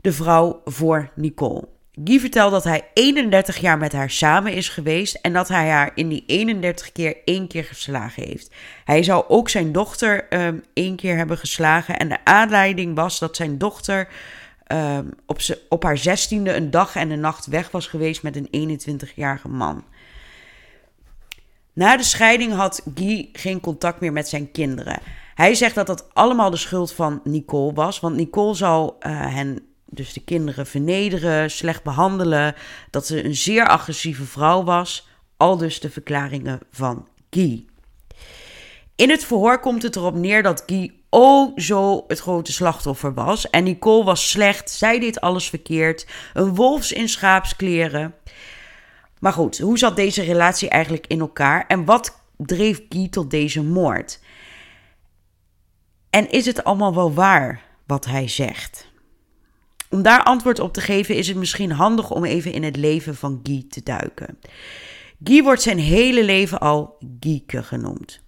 de 0.00 0.12
vrouw 0.12 0.60
voor 0.64 1.10
Nicole. 1.14 1.68
Guy 2.04 2.20
vertelt 2.20 2.50
dat 2.50 2.64
hij 2.64 2.88
31 2.94 3.56
jaar 3.56 3.78
met 3.78 3.92
haar 3.92 4.10
samen 4.10 4.52
is 4.52 4.68
geweest 4.68 5.14
en 5.14 5.32
dat 5.32 5.48
hij 5.48 5.68
haar 5.68 5.90
in 5.94 6.08
die 6.08 6.24
31 6.26 6.92
keer 6.92 7.16
één 7.24 7.48
keer 7.48 7.64
geslagen 7.64 8.22
heeft. 8.22 8.54
Hij 8.84 9.02
zou 9.02 9.24
ook 9.28 9.48
zijn 9.48 9.72
dochter 9.72 10.26
um, 10.30 10.64
één 10.72 10.96
keer 10.96 11.16
hebben 11.16 11.38
geslagen 11.38 11.98
en 11.98 12.08
de 12.08 12.24
aanleiding 12.24 12.94
was 12.94 13.18
dat 13.18 13.36
zijn 13.36 13.58
dochter 13.58 14.08
um, 14.72 15.10
op, 15.26 15.38
op 15.68 15.82
haar 15.82 15.98
zestiende 15.98 16.54
een 16.54 16.70
dag 16.70 16.96
en 16.96 17.10
een 17.10 17.20
nacht 17.20 17.46
weg 17.46 17.70
was 17.70 17.86
geweest 17.86 18.22
met 18.22 18.36
een 18.36 18.80
21-jarige 18.80 19.48
man. 19.48 19.84
Na 21.72 21.96
de 21.96 22.02
scheiding 22.02 22.52
had 22.52 22.82
Guy 22.94 23.28
geen 23.32 23.60
contact 23.60 24.00
meer 24.00 24.12
met 24.12 24.28
zijn 24.28 24.50
kinderen. 24.50 24.98
Hij 25.34 25.54
zegt 25.54 25.74
dat 25.74 25.86
dat 25.86 26.14
allemaal 26.14 26.50
de 26.50 26.56
schuld 26.56 26.92
van 26.92 27.20
Nicole 27.24 27.72
was, 27.72 28.00
want 28.00 28.16
Nicole 28.16 28.54
zou 28.54 28.92
uh, 29.00 29.34
hen 29.34 29.69
dus 29.90 30.12
de 30.12 30.20
kinderen 30.20 30.66
vernederen, 30.66 31.50
slecht 31.50 31.82
behandelen, 31.82 32.54
dat 32.90 33.06
ze 33.06 33.24
een 33.24 33.36
zeer 33.36 33.66
agressieve 33.68 34.24
vrouw 34.24 34.64
was, 34.64 35.08
al 35.36 35.56
dus 35.56 35.80
de 35.80 35.90
verklaringen 35.90 36.60
van 36.70 37.08
Guy. 37.30 37.64
In 38.96 39.10
het 39.10 39.24
verhoor 39.24 39.60
komt 39.60 39.82
het 39.82 39.96
erop 39.96 40.14
neer 40.14 40.42
dat 40.42 40.62
Guy 40.66 40.92
oh 41.10 41.56
zo 41.56 42.04
het 42.08 42.18
grote 42.18 42.52
slachtoffer 42.52 43.14
was 43.14 43.50
en 43.50 43.64
Nicole 43.64 44.04
was 44.04 44.30
slecht, 44.30 44.70
zij 44.70 44.98
deed 44.98 45.20
alles 45.20 45.48
verkeerd, 45.48 46.06
een 46.34 46.54
wolfs 46.54 46.92
in 46.92 47.08
schaapskleren. 47.08 48.14
Maar 49.18 49.32
goed, 49.32 49.58
hoe 49.58 49.78
zat 49.78 49.96
deze 49.96 50.22
relatie 50.22 50.68
eigenlijk 50.68 51.06
in 51.06 51.20
elkaar 51.20 51.64
en 51.66 51.84
wat 51.84 52.22
dreef 52.36 52.82
Guy 52.88 53.08
tot 53.08 53.30
deze 53.30 53.62
moord? 53.62 54.20
En 56.10 56.30
is 56.30 56.46
het 56.46 56.64
allemaal 56.64 56.94
wel 56.94 57.12
waar 57.14 57.62
wat 57.86 58.04
hij 58.04 58.28
zegt? 58.28 58.89
Om 59.90 60.02
daar 60.02 60.22
antwoord 60.22 60.60
op 60.60 60.72
te 60.72 60.80
geven 60.80 61.16
is 61.16 61.28
het 61.28 61.36
misschien 61.36 61.72
handig 61.72 62.10
om 62.10 62.24
even 62.24 62.52
in 62.52 62.62
het 62.62 62.76
leven 62.76 63.16
van 63.16 63.40
Guy 63.42 63.64
te 63.68 63.82
duiken. 63.82 64.38
Guy 65.24 65.42
wordt 65.42 65.62
zijn 65.62 65.78
hele 65.78 66.24
leven 66.24 66.58
al 66.60 66.96
Gieke 67.20 67.62
genoemd. 67.62 68.22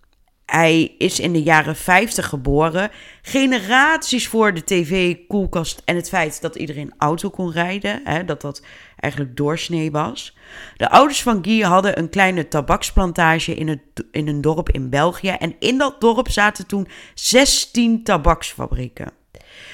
Hij 0.47 0.95
is 0.99 1.21
in 1.21 1.33
de 1.33 1.43
jaren 1.43 1.77
50 1.77 2.29
geboren, 2.29 2.91
generaties 3.23 4.29
voor 4.29 4.55
de 4.55 4.65
tv, 4.65 5.17
koelkast 5.29 5.83
en 5.85 5.97
het 5.97 6.09
feit 6.09 6.41
dat 6.41 6.57
iedereen 6.57 6.95
auto 6.99 7.31
kon 7.31 7.53
rijden, 7.53 8.01
hè, 8.05 8.25
dat 8.25 8.41
dat 8.41 8.65
eigenlijk 8.97 9.37
doorsnee 9.37 9.91
was. 9.91 10.37
De 10.77 10.91
ouders 10.91 11.23
van 11.23 11.45
Guy 11.45 11.61
hadden 11.61 11.99
een 11.99 12.09
kleine 12.09 12.49
tabaksplantage 12.49 13.55
in, 13.55 13.69
het, 13.69 13.81
in 14.11 14.29
een 14.29 14.41
dorp 14.41 14.71
in 14.71 14.91
België 14.91 15.29
en 15.29 15.55
in 15.59 15.79
dat 15.79 16.01
dorp 16.01 16.31
zaten 16.31 16.67
toen 16.67 16.89
16 17.15 18.03
tabaksfabrieken. 18.03 19.22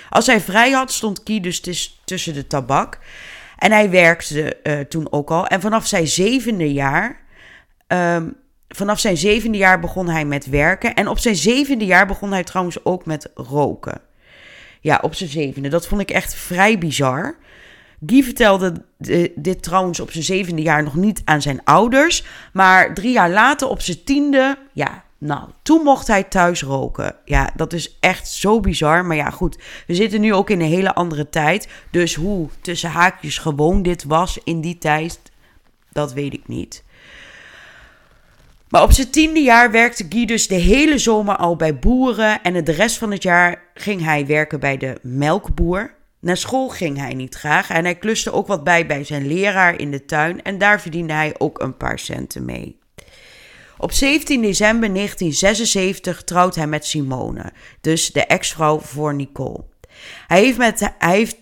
Als 0.08 0.26
hij 0.26 0.40
vrij 0.40 0.70
had, 0.70 0.92
stond 0.92 1.20
Guy 1.24 1.40
dus 1.40 1.60
tussen 2.04 2.34
de 2.34 2.46
tabak. 2.46 2.98
En 3.58 3.72
hij 3.72 3.90
werkte 3.90 4.56
uh, 4.62 4.80
toen 4.80 5.12
ook 5.12 5.30
al. 5.30 5.46
En 5.46 5.60
vanaf 5.60 5.86
zijn 5.86 6.06
zevende 6.06 6.72
jaar. 6.72 7.20
Um, 7.86 8.36
vanaf 8.68 8.98
zijn 8.98 9.16
zevende 9.16 9.58
jaar 9.58 9.80
begon 9.80 10.08
hij 10.08 10.24
met 10.24 10.46
werken. 10.46 10.94
En 10.94 11.08
op 11.08 11.18
zijn 11.18 11.36
zevende 11.36 11.84
jaar 11.84 12.06
begon 12.06 12.32
hij 12.32 12.44
trouwens 12.44 12.84
ook 12.84 13.06
met 13.06 13.30
roken. 13.34 14.00
Ja, 14.80 14.98
op 15.02 15.14
zijn 15.14 15.30
zevende. 15.30 15.68
Dat 15.68 15.86
vond 15.86 16.00
ik 16.00 16.10
echt 16.10 16.34
vrij 16.34 16.78
bizar. 16.78 17.36
Guy 18.06 18.22
vertelde 18.22 18.84
dit 19.34 19.62
trouwens 19.62 20.00
op 20.00 20.10
zijn 20.10 20.24
zevende 20.24 20.62
jaar 20.62 20.82
nog 20.82 20.94
niet 20.94 21.22
aan 21.24 21.42
zijn 21.42 21.64
ouders. 21.64 22.24
Maar 22.52 22.94
drie 22.94 23.12
jaar 23.12 23.30
later, 23.30 23.68
op 23.68 23.80
zijn 23.80 24.04
tiende, 24.04 24.58
ja, 24.72 25.04
nou, 25.18 25.48
toen 25.62 25.82
mocht 25.82 26.06
hij 26.06 26.22
thuis 26.22 26.62
roken. 26.62 27.16
Ja, 27.24 27.50
dat 27.56 27.72
is 27.72 27.96
echt 28.00 28.28
zo 28.28 28.60
bizar. 28.60 29.04
Maar 29.04 29.16
ja, 29.16 29.30
goed. 29.30 29.58
We 29.86 29.94
zitten 29.94 30.20
nu 30.20 30.34
ook 30.34 30.50
in 30.50 30.60
een 30.60 30.66
hele 30.66 30.94
andere 30.94 31.28
tijd. 31.28 31.68
Dus 31.90 32.14
hoe 32.14 32.48
tussen 32.60 32.90
haakjes 32.90 33.38
gewoon 33.38 33.82
dit 33.82 34.04
was 34.04 34.38
in 34.44 34.60
die 34.60 34.78
tijd, 34.78 35.20
dat 35.92 36.12
weet 36.12 36.32
ik 36.32 36.48
niet. 36.48 36.84
Maar 38.68 38.82
op 38.82 38.92
zijn 38.92 39.10
tiende 39.10 39.40
jaar 39.40 39.70
werkte 39.70 40.06
Guy 40.08 40.26
dus 40.26 40.48
de 40.48 40.54
hele 40.54 40.98
zomer 40.98 41.36
al 41.36 41.56
bij 41.56 41.78
boeren. 41.78 42.42
En 42.42 42.64
de 42.64 42.72
rest 42.72 42.98
van 42.98 43.10
het 43.10 43.22
jaar 43.22 43.62
ging 43.74 44.02
hij 44.04 44.26
werken 44.26 44.60
bij 44.60 44.76
de 44.76 44.98
melkboer. 45.02 45.94
Naar 46.20 46.36
school 46.36 46.68
ging 46.68 46.96
hij 46.96 47.14
niet 47.14 47.34
graag. 47.34 47.70
En 47.70 47.84
hij 47.84 47.94
kluste 47.94 48.32
ook 48.32 48.46
wat 48.46 48.64
bij 48.64 48.86
bij 48.86 49.04
zijn 49.04 49.26
leraar 49.26 49.80
in 49.80 49.90
de 49.90 50.04
tuin. 50.04 50.42
En 50.42 50.58
daar 50.58 50.80
verdiende 50.80 51.12
hij 51.12 51.34
ook 51.38 51.60
een 51.60 51.76
paar 51.76 51.98
centen 51.98 52.44
mee. 52.44 52.78
Op 53.78 53.92
17 53.92 54.40
december 54.40 54.94
1976 54.94 56.24
trouwt 56.24 56.54
hij 56.54 56.66
met 56.66 56.86
Simone, 56.86 57.52
dus 57.80 58.12
de 58.12 58.26
ex-vrouw 58.26 58.80
voor 58.80 59.14
Nicole. 59.14 59.64
Hij, 60.26 60.40
heeft 60.40 60.58
met, 60.58 60.92
hij, 60.98 61.16
heeft, 61.16 61.36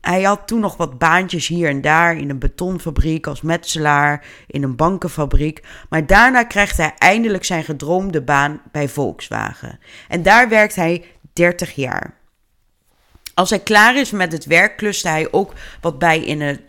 hij 0.00 0.22
had 0.22 0.46
toen 0.46 0.60
nog 0.60 0.76
wat 0.76 0.98
baantjes 0.98 1.46
hier 1.46 1.68
en 1.68 1.80
daar 1.80 2.16
in 2.16 2.30
een 2.30 2.38
betonfabriek 2.38 3.26
als 3.26 3.40
metselaar, 3.40 4.24
in 4.46 4.62
een 4.62 4.76
bankenfabriek, 4.76 5.62
maar 5.88 6.06
daarna 6.06 6.42
krijgt 6.42 6.76
hij 6.76 6.94
eindelijk 6.98 7.44
zijn 7.44 7.64
gedroomde 7.64 8.22
baan 8.22 8.62
bij 8.72 8.88
Volkswagen. 8.88 9.78
En 10.08 10.22
daar 10.22 10.48
werkt 10.48 10.74
hij 10.74 11.04
30 11.32 11.74
jaar. 11.74 12.18
Als 13.34 13.50
hij 13.50 13.60
klaar 13.60 13.96
is 13.96 14.10
met 14.10 14.32
het 14.32 14.44
werk, 14.44 14.76
kluste 14.76 15.08
hij 15.08 15.32
ook 15.32 15.52
wat 15.80 15.98
bij 15.98 16.18
in 16.18 16.40
het 16.40 16.60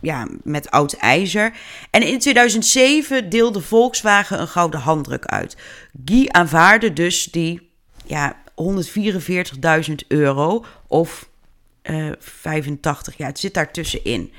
ja, 0.00 0.26
met 0.42 0.70
oud 0.70 0.92
ijzer. 0.92 1.52
En 1.90 2.02
in 2.02 2.18
2007 2.18 3.28
deelde 3.28 3.60
Volkswagen 3.60 4.40
een 4.40 4.48
gouden 4.48 4.80
handdruk 4.80 5.24
uit. 5.24 5.56
Guy 6.04 6.28
aanvaarde 6.28 6.92
dus 6.92 7.24
die 7.24 7.70
ja, 8.06 8.36
144.000 9.88 9.94
euro 10.08 10.64
of 10.86 11.28
uh, 11.82 12.08
eh, 12.08 12.14
85, 12.18 13.16
ja, 13.16 13.26
het 13.26 13.38
zit 13.38 13.54
daar 13.54 13.72
tussenin. 13.72 14.32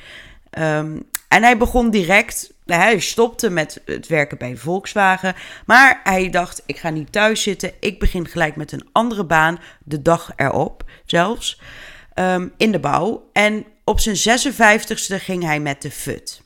Um, 0.59 1.07
en 1.27 1.43
hij 1.43 1.57
begon 1.57 1.89
direct, 1.89 2.53
hij 2.65 2.99
stopte 2.99 3.49
met 3.49 3.81
het 3.85 4.07
werken 4.07 4.37
bij 4.37 4.57
Volkswagen. 4.57 5.35
Maar 5.65 5.99
hij 6.03 6.29
dacht, 6.29 6.63
ik 6.65 6.77
ga 6.77 6.89
niet 6.89 7.11
thuis 7.11 7.41
zitten. 7.41 7.71
Ik 7.79 7.99
begin 7.99 8.27
gelijk 8.27 8.55
met 8.55 8.71
een 8.71 8.87
andere 8.91 9.25
baan, 9.25 9.59
de 9.83 10.01
dag 10.01 10.31
erop 10.35 10.83
zelfs, 11.05 11.61
um, 12.15 12.53
in 12.57 12.71
de 12.71 12.79
bouw. 12.79 13.29
En 13.33 13.65
op 13.83 13.99
zijn 13.99 14.39
56ste 14.39 15.15
ging 15.23 15.43
hij 15.43 15.59
met 15.59 15.81
de 15.81 15.91
FUT. 15.91 16.43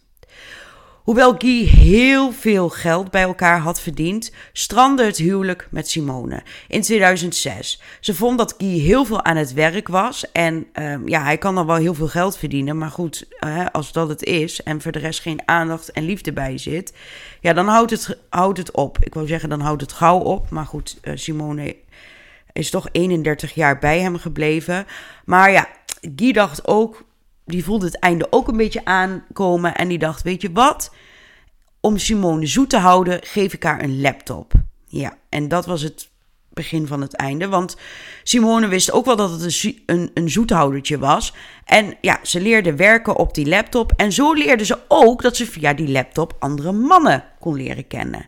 Hoewel 1.09 1.35
Guy 1.37 1.65
heel 1.65 2.31
veel 2.31 2.69
geld 2.69 3.11
bij 3.11 3.21
elkaar 3.21 3.59
had 3.59 3.81
verdiend, 3.81 4.31
strandde 4.53 5.05
het 5.05 5.17
huwelijk 5.17 5.67
met 5.71 5.89
Simone 5.89 6.43
in 6.67 6.81
2006. 6.81 7.81
Ze 7.99 8.15
vond 8.15 8.37
dat 8.37 8.55
Guy 8.57 8.79
heel 8.79 9.05
veel 9.05 9.23
aan 9.23 9.35
het 9.35 9.53
werk 9.53 9.87
was 9.87 10.31
en 10.31 10.67
uh, 10.73 10.95
ja, 11.05 11.23
hij 11.23 11.37
kan 11.37 11.55
dan 11.55 11.65
wel 11.65 11.75
heel 11.75 11.93
veel 11.93 12.07
geld 12.07 12.37
verdienen, 12.37 12.77
maar 12.77 12.89
goed, 12.89 13.27
als 13.71 13.91
dat 13.91 14.09
het 14.09 14.23
is 14.23 14.63
en 14.63 14.81
voor 14.81 14.91
de 14.91 14.99
rest 14.99 15.21
geen 15.21 15.41
aandacht 15.45 15.91
en 15.91 16.05
liefde 16.05 16.33
bij 16.33 16.57
zit, 16.57 16.93
ja, 17.39 17.53
dan 17.53 17.67
houdt 17.67 17.91
het, 17.91 18.17
houdt 18.29 18.57
het 18.57 18.71
op. 18.71 18.97
Ik 19.01 19.13
wou 19.13 19.27
zeggen, 19.27 19.49
dan 19.49 19.61
houdt 19.61 19.81
het 19.81 19.93
gauw 19.93 20.19
op, 20.19 20.49
maar 20.49 20.65
goed, 20.65 20.97
uh, 21.01 21.13
Simone 21.15 21.75
is 22.53 22.69
toch 22.69 22.87
31 22.91 23.53
jaar 23.53 23.79
bij 23.79 23.99
hem 23.99 24.17
gebleven. 24.17 24.85
Maar 25.25 25.51
ja, 25.51 25.67
Guy 26.15 26.31
dacht 26.31 26.67
ook, 26.67 27.03
die 27.45 27.63
voelde 27.63 27.85
het 27.85 27.99
einde 27.99 28.27
ook 28.29 28.47
een 28.47 28.57
beetje 28.57 28.85
aankomen. 28.85 29.75
En 29.75 29.87
die 29.87 29.99
dacht: 29.99 30.21
Weet 30.21 30.41
je 30.41 30.51
wat? 30.51 30.93
Om 31.79 31.97
Simone 31.97 32.45
zoet 32.45 32.69
te 32.69 32.77
houden, 32.77 33.19
geef 33.23 33.53
ik 33.53 33.63
haar 33.63 33.83
een 33.83 34.01
laptop. 34.01 34.53
Ja, 34.85 35.17
en 35.29 35.47
dat 35.47 35.65
was 35.65 35.81
het 35.81 36.09
begin 36.53 36.87
van 36.87 37.01
het 37.01 37.15
einde. 37.15 37.47
Want 37.47 37.77
Simone 38.23 38.67
wist 38.67 38.91
ook 38.91 39.05
wel 39.05 39.15
dat 39.15 39.31
het 39.31 39.63
een, 39.63 39.83
een, 39.85 40.11
een 40.13 40.29
zoethoudertje 40.29 40.97
was. 40.97 41.33
En 41.65 41.97
ja, 42.01 42.19
ze 42.23 42.41
leerde 42.41 42.75
werken 42.75 43.15
op 43.15 43.33
die 43.33 43.47
laptop. 43.47 43.93
En 43.95 44.11
zo 44.11 44.33
leerde 44.33 44.65
ze 44.65 44.77
ook 44.87 45.21
dat 45.21 45.35
ze 45.35 45.45
via 45.45 45.73
die 45.73 45.89
laptop 45.89 46.35
andere 46.39 46.71
mannen 46.71 47.23
kon 47.39 47.55
leren 47.55 47.87
kennen. 47.87 48.25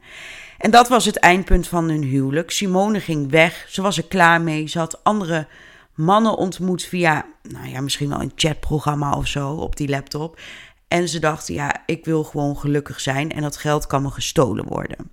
En 0.62 0.72
dat 0.72 0.88
was 0.88 1.06
het 1.06 1.18
eindpunt 1.18 1.68
van 1.68 1.90
hun 1.90 2.04
huwelijk. 2.04 2.52
Simone 2.52 3.00
ging 3.00 3.32
weg. 3.32 3.66
Ze 3.70 3.82
was 3.82 3.98
er 3.98 4.04
klaar 4.08 4.42
mee. 4.42 4.68
Ze 4.68 4.80
had 4.80 5.04
andere 5.04 5.48
mannen 5.96 6.38
ontmoet 6.38 6.84
via, 6.84 7.26
nou 7.42 7.68
ja, 7.68 7.82
misschien 7.82 8.10
wel 8.10 8.22
een 8.22 8.32
chatprogramma 8.36 9.14
of 9.14 9.28
zo 9.28 9.52
op 9.52 9.76
die 9.76 9.90
laptop. 9.90 10.40
En 10.88 11.10
ze 11.10 11.20
dachten, 11.20 11.54
ja, 11.54 11.84
ik 11.86 12.06
wil 12.06 12.24
gewoon 12.24 12.58
gelukkig 12.58 13.00
zijn 13.00 13.32
en 13.32 13.42
dat 13.42 13.58
geld 13.58 13.88
kan 13.88 14.02
me 14.02 14.10
gestolen 14.10 14.66
worden. 14.66 15.12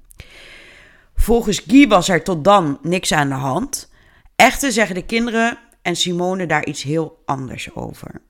Volgens 1.14 1.59
Guy 1.67 1.88
was 1.88 2.09
er 2.09 2.25
tot 2.25 2.45
dan 2.45 2.78
niks 2.83 3.12
aan 3.12 3.28
de 3.28 3.35
hand. 3.35 3.90
Echter 4.37 4.73
zeggen 4.73 4.95
de 4.95 5.05
kinderen 5.05 5.59
en 5.83 5.97
Simone 5.97 6.47
daar 6.47 6.67
iets 6.67 6.83
heel 6.83 7.23
anders 7.25 7.75
over. 7.75 8.21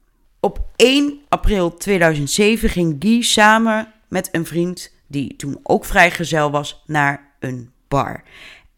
Op 0.41 0.61
1 0.77 1.21
april 1.29 1.77
2007 1.77 2.69
ging 2.69 2.97
Guy 2.99 3.23
samen 3.23 3.93
met 4.09 4.29
een 4.33 4.47
vriend, 4.47 4.93
die 5.09 5.37
toen 5.37 5.61
ook 5.63 5.85
vrijgezel 5.85 6.51
was, 6.51 6.83
naar 6.87 7.35
een 7.39 7.71
bar. 7.89 8.23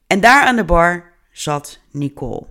En 0.06 0.20
daar 0.20 0.42
aan 0.42 0.56
de 0.56 0.64
bar 0.64 1.12
zat 1.32 1.80
Nicole. 1.90 2.46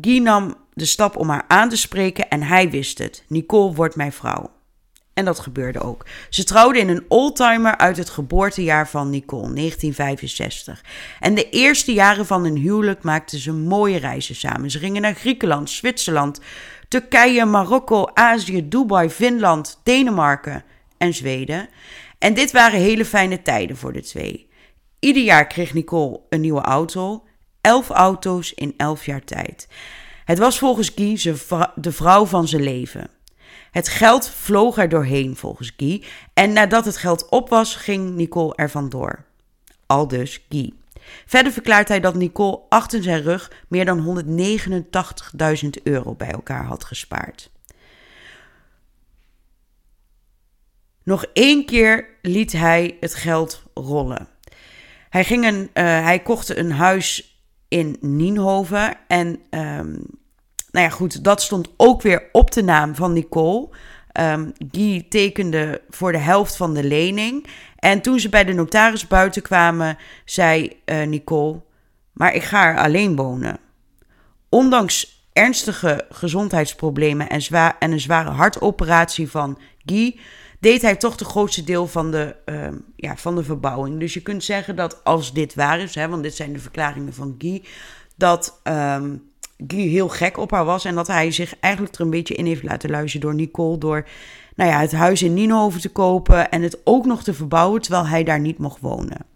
Guy 0.00 0.18
nam 0.18 0.56
de 0.74 0.84
stap 0.84 1.16
om 1.16 1.28
haar 1.28 1.44
aan 1.48 1.68
te 1.68 1.76
spreken 1.76 2.28
en 2.28 2.42
hij 2.42 2.70
wist 2.70 2.98
het. 2.98 3.24
Nicole 3.28 3.74
wordt 3.74 3.96
mijn 3.96 4.12
vrouw. 4.12 4.50
En 5.14 5.24
dat 5.24 5.38
gebeurde 5.38 5.80
ook. 5.80 6.06
Ze 6.30 6.44
trouwde 6.44 6.78
in 6.78 6.88
een 6.88 7.04
oldtimer 7.08 7.76
uit 7.76 7.96
het 7.96 8.10
geboortejaar 8.10 8.88
van 8.88 9.10
Nicole, 9.10 9.52
1965. 9.52 10.84
En 11.20 11.34
de 11.34 11.48
eerste 11.48 11.92
jaren 11.92 12.26
van 12.26 12.44
hun 12.44 12.56
huwelijk 12.56 13.02
maakten 13.02 13.38
ze 13.38 13.52
mooie 13.52 13.98
reizen 13.98 14.34
samen. 14.34 14.70
Ze 14.70 14.78
gingen 14.78 15.02
naar 15.02 15.14
Griekenland, 15.14 15.70
Zwitserland, 15.70 16.40
Turkije, 16.88 17.44
Marokko, 17.44 18.10
Azië, 18.14 18.68
Dubai, 18.68 19.10
Finland, 19.10 19.80
Denemarken 19.82 20.64
en 20.98 21.14
Zweden. 21.14 21.68
En 22.22 22.34
dit 22.34 22.52
waren 22.52 22.80
hele 22.80 23.04
fijne 23.04 23.42
tijden 23.42 23.76
voor 23.76 23.92
de 23.92 24.00
twee. 24.00 24.48
Ieder 24.98 25.22
jaar 25.22 25.46
kreeg 25.46 25.74
Nicole 25.74 26.20
een 26.28 26.40
nieuwe 26.40 26.60
auto. 26.60 27.24
Elf 27.60 27.88
auto's 27.88 28.52
in 28.54 28.74
elf 28.76 29.06
jaar 29.06 29.24
tijd. 29.24 29.68
Het 30.24 30.38
was 30.38 30.58
volgens 30.58 30.92
Guy 30.94 31.36
de 31.74 31.92
vrouw 31.92 32.24
van 32.24 32.48
zijn 32.48 32.62
leven. 32.62 33.10
Het 33.70 33.88
geld 33.88 34.28
vloog 34.28 34.78
er 34.78 34.88
doorheen 34.88 35.36
volgens 35.36 35.72
Guy. 35.76 36.04
En 36.34 36.52
nadat 36.52 36.84
het 36.84 36.96
geld 36.96 37.28
op 37.28 37.48
was, 37.48 37.76
ging 37.76 38.14
Nicole 38.14 38.54
er 38.54 38.70
vandoor. 38.70 39.24
Al 39.86 40.08
dus 40.08 40.44
Guy. 40.48 40.72
Verder 41.26 41.52
verklaart 41.52 41.88
hij 41.88 42.00
dat 42.00 42.14
Nicole 42.14 42.60
achter 42.68 43.02
zijn 43.02 43.22
rug 43.22 43.52
meer 43.68 43.84
dan 43.84 44.24
189.000 45.64 45.68
euro 45.82 46.14
bij 46.14 46.30
elkaar 46.30 46.64
had 46.64 46.84
gespaard. 46.84 47.50
Nog 51.04 51.24
één 51.32 51.64
keer 51.64 52.06
liet 52.22 52.52
hij 52.52 52.96
het 53.00 53.14
geld 53.14 53.62
rollen. 53.74 54.28
Hij, 55.08 55.24
ging 55.24 55.44
een, 55.46 55.60
uh, 55.60 55.84
hij 55.84 56.18
kocht 56.18 56.56
een 56.56 56.72
huis 56.72 57.40
in 57.68 57.96
Nienhoven 58.00 58.96
en 59.08 59.26
um, 59.50 60.04
nou 60.70 60.86
ja, 60.86 60.88
goed, 60.88 61.24
dat 61.24 61.42
stond 61.42 61.68
ook 61.76 62.02
weer 62.02 62.28
op 62.32 62.50
de 62.50 62.62
naam 62.62 62.94
van 62.94 63.12
Nicole. 63.12 63.68
Guy 64.70 65.06
tekende 65.08 65.82
voor 65.90 66.12
de 66.12 66.18
helft 66.18 66.56
van 66.56 66.74
de 66.74 66.84
lening. 66.84 67.46
En 67.76 68.00
toen 68.00 68.20
ze 68.20 68.28
bij 68.28 68.44
de 68.44 68.52
notaris 68.52 69.06
buiten 69.06 69.42
kwamen, 69.42 69.98
zei 70.24 70.80
uh, 70.86 71.02
Nicole: 71.02 71.60
Maar 72.12 72.34
ik 72.34 72.42
ga 72.42 72.66
er 72.66 72.78
alleen 72.78 73.16
wonen. 73.16 73.58
Ondanks 74.48 75.26
ernstige 75.32 76.06
gezondheidsproblemen 76.10 77.28
en, 77.28 77.40
en 77.78 77.92
een 77.92 78.00
zware 78.00 78.30
hartoperatie 78.30 79.30
van 79.30 79.58
Guy, 79.84 80.18
deed 80.62 80.82
hij 80.82 80.96
toch 80.96 81.16
de 81.16 81.24
grootste 81.24 81.64
deel 81.64 81.86
van 81.86 82.10
de, 82.10 82.36
uh, 82.46 82.68
ja, 82.96 83.16
van 83.16 83.34
de 83.34 83.44
verbouwing. 83.44 84.00
Dus 84.00 84.14
je 84.14 84.20
kunt 84.20 84.44
zeggen 84.44 84.76
dat 84.76 85.04
als 85.04 85.32
dit 85.32 85.54
waar 85.54 85.80
is, 85.80 85.94
hè, 85.94 86.08
want 86.08 86.22
dit 86.22 86.34
zijn 86.34 86.52
de 86.52 86.58
verklaringen 86.58 87.14
van 87.14 87.34
Guy, 87.38 87.64
dat. 88.16 88.60
Um, 88.64 89.30
Guy 89.66 89.88
heel 89.88 90.08
gek 90.08 90.36
op 90.36 90.50
haar 90.50 90.64
was. 90.64 90.84
En 90.84 90.94
dat 90.94 91.06
hij 91.06 91.30
zich 91.30 91.58
eigenlijk 91.60 91.94
er 91.94 92.00
een 92.00 92.10
beetje 92.10 92.34
in 92.34 92.46
heeft 92.46 92.62
laten 92.62 92.90
luisteren 92.90 93.26
door 93.26 93.34
Nicole. 93.34 93.78
Door 93.78 94.06
nou 94.54 94.70
ja, 94.70 94.80
het 94.80 94.92
huis 94.92 95.22
in 95.22 95.34
Nienhoven 95.34 95.80
te 95.80 95.88
kopen 95.88 96.50
en 96.50 96.62
het 96.62 96.80
ook 96.84 97.06
nog 97.06 97.22
te 97.22 97.34
verbouwen 97.34 97.80
terwijl 97.80 98.06
hij 98.06 98.24
daar 98.24 98.40
niet 98.40 98.58
mocht 98.58 98.80
wonen. 98.80 99.26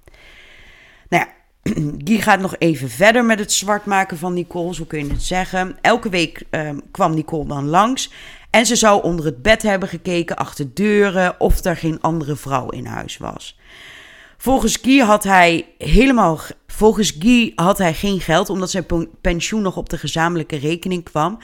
Nou 1.09 1.25
ja, 1.25 1.29
Guy 2.05 2.21
gaat 2.21 2.41
nog 2.41 2.57
even 2.59 2.91
verder 2.91 3.25
met 3.25 3.39
het 3.39 3.53
zwart 3.53 3.85
maken 3.85 4.19
van 4.19 4.35
Nicole, 4.35 4.75
zo 4.75 4.85
kun 4.85 5.07
je 5.07 5.13
het 5.13 5.23
zeggen. 5.23 5.77
Elke 5.81 6.09
week 6.09 6.43
ehm, 6.51 6.79
kwam 6.91 7.15
Nicole 7.15 7.47
dan 7.47 7.67
langs 7.67 8.13
en 8.57 8.67
ze 8.67 8.77
zou 8.77 9.03
onder 9.03 9.25
het 9.25 9.43
bed 9.43 9.63
hebben 9.63 9.89
gekeken, 9.89 10.37
achter 10.37 10.75
deuren, 10.75 11.41
of 11.41 11.65
er 11.65 11.77
geen 11.77 12.01
andere 12.01 12.37
vrouw 12.37 12.69
in 12.69 12.87
huis 12.87 13.17
was. 13.17 13.59
Volgens 14.37 14.79
Guy 14.83 14.99
had 14.99 15.25
hij 15.25 15.67
helemaal. 15.79 16.39
Volgens 16.67 17.17
Guy 17.19 17.53
had 17.55 17.79
hij 17.79 17.95
geen 17.95 18.21
geld, 18.21 18.51
omdat 18.51 18.71
zijn 18.71 18.87
pensioen 19.21 19.63
nog 19.63 19.77
op 19.77 19.89
de 19.89 19.99
gezamenlijke 19.99 20.57
rekening 20.57 21.05
kwam. 21.05 21.39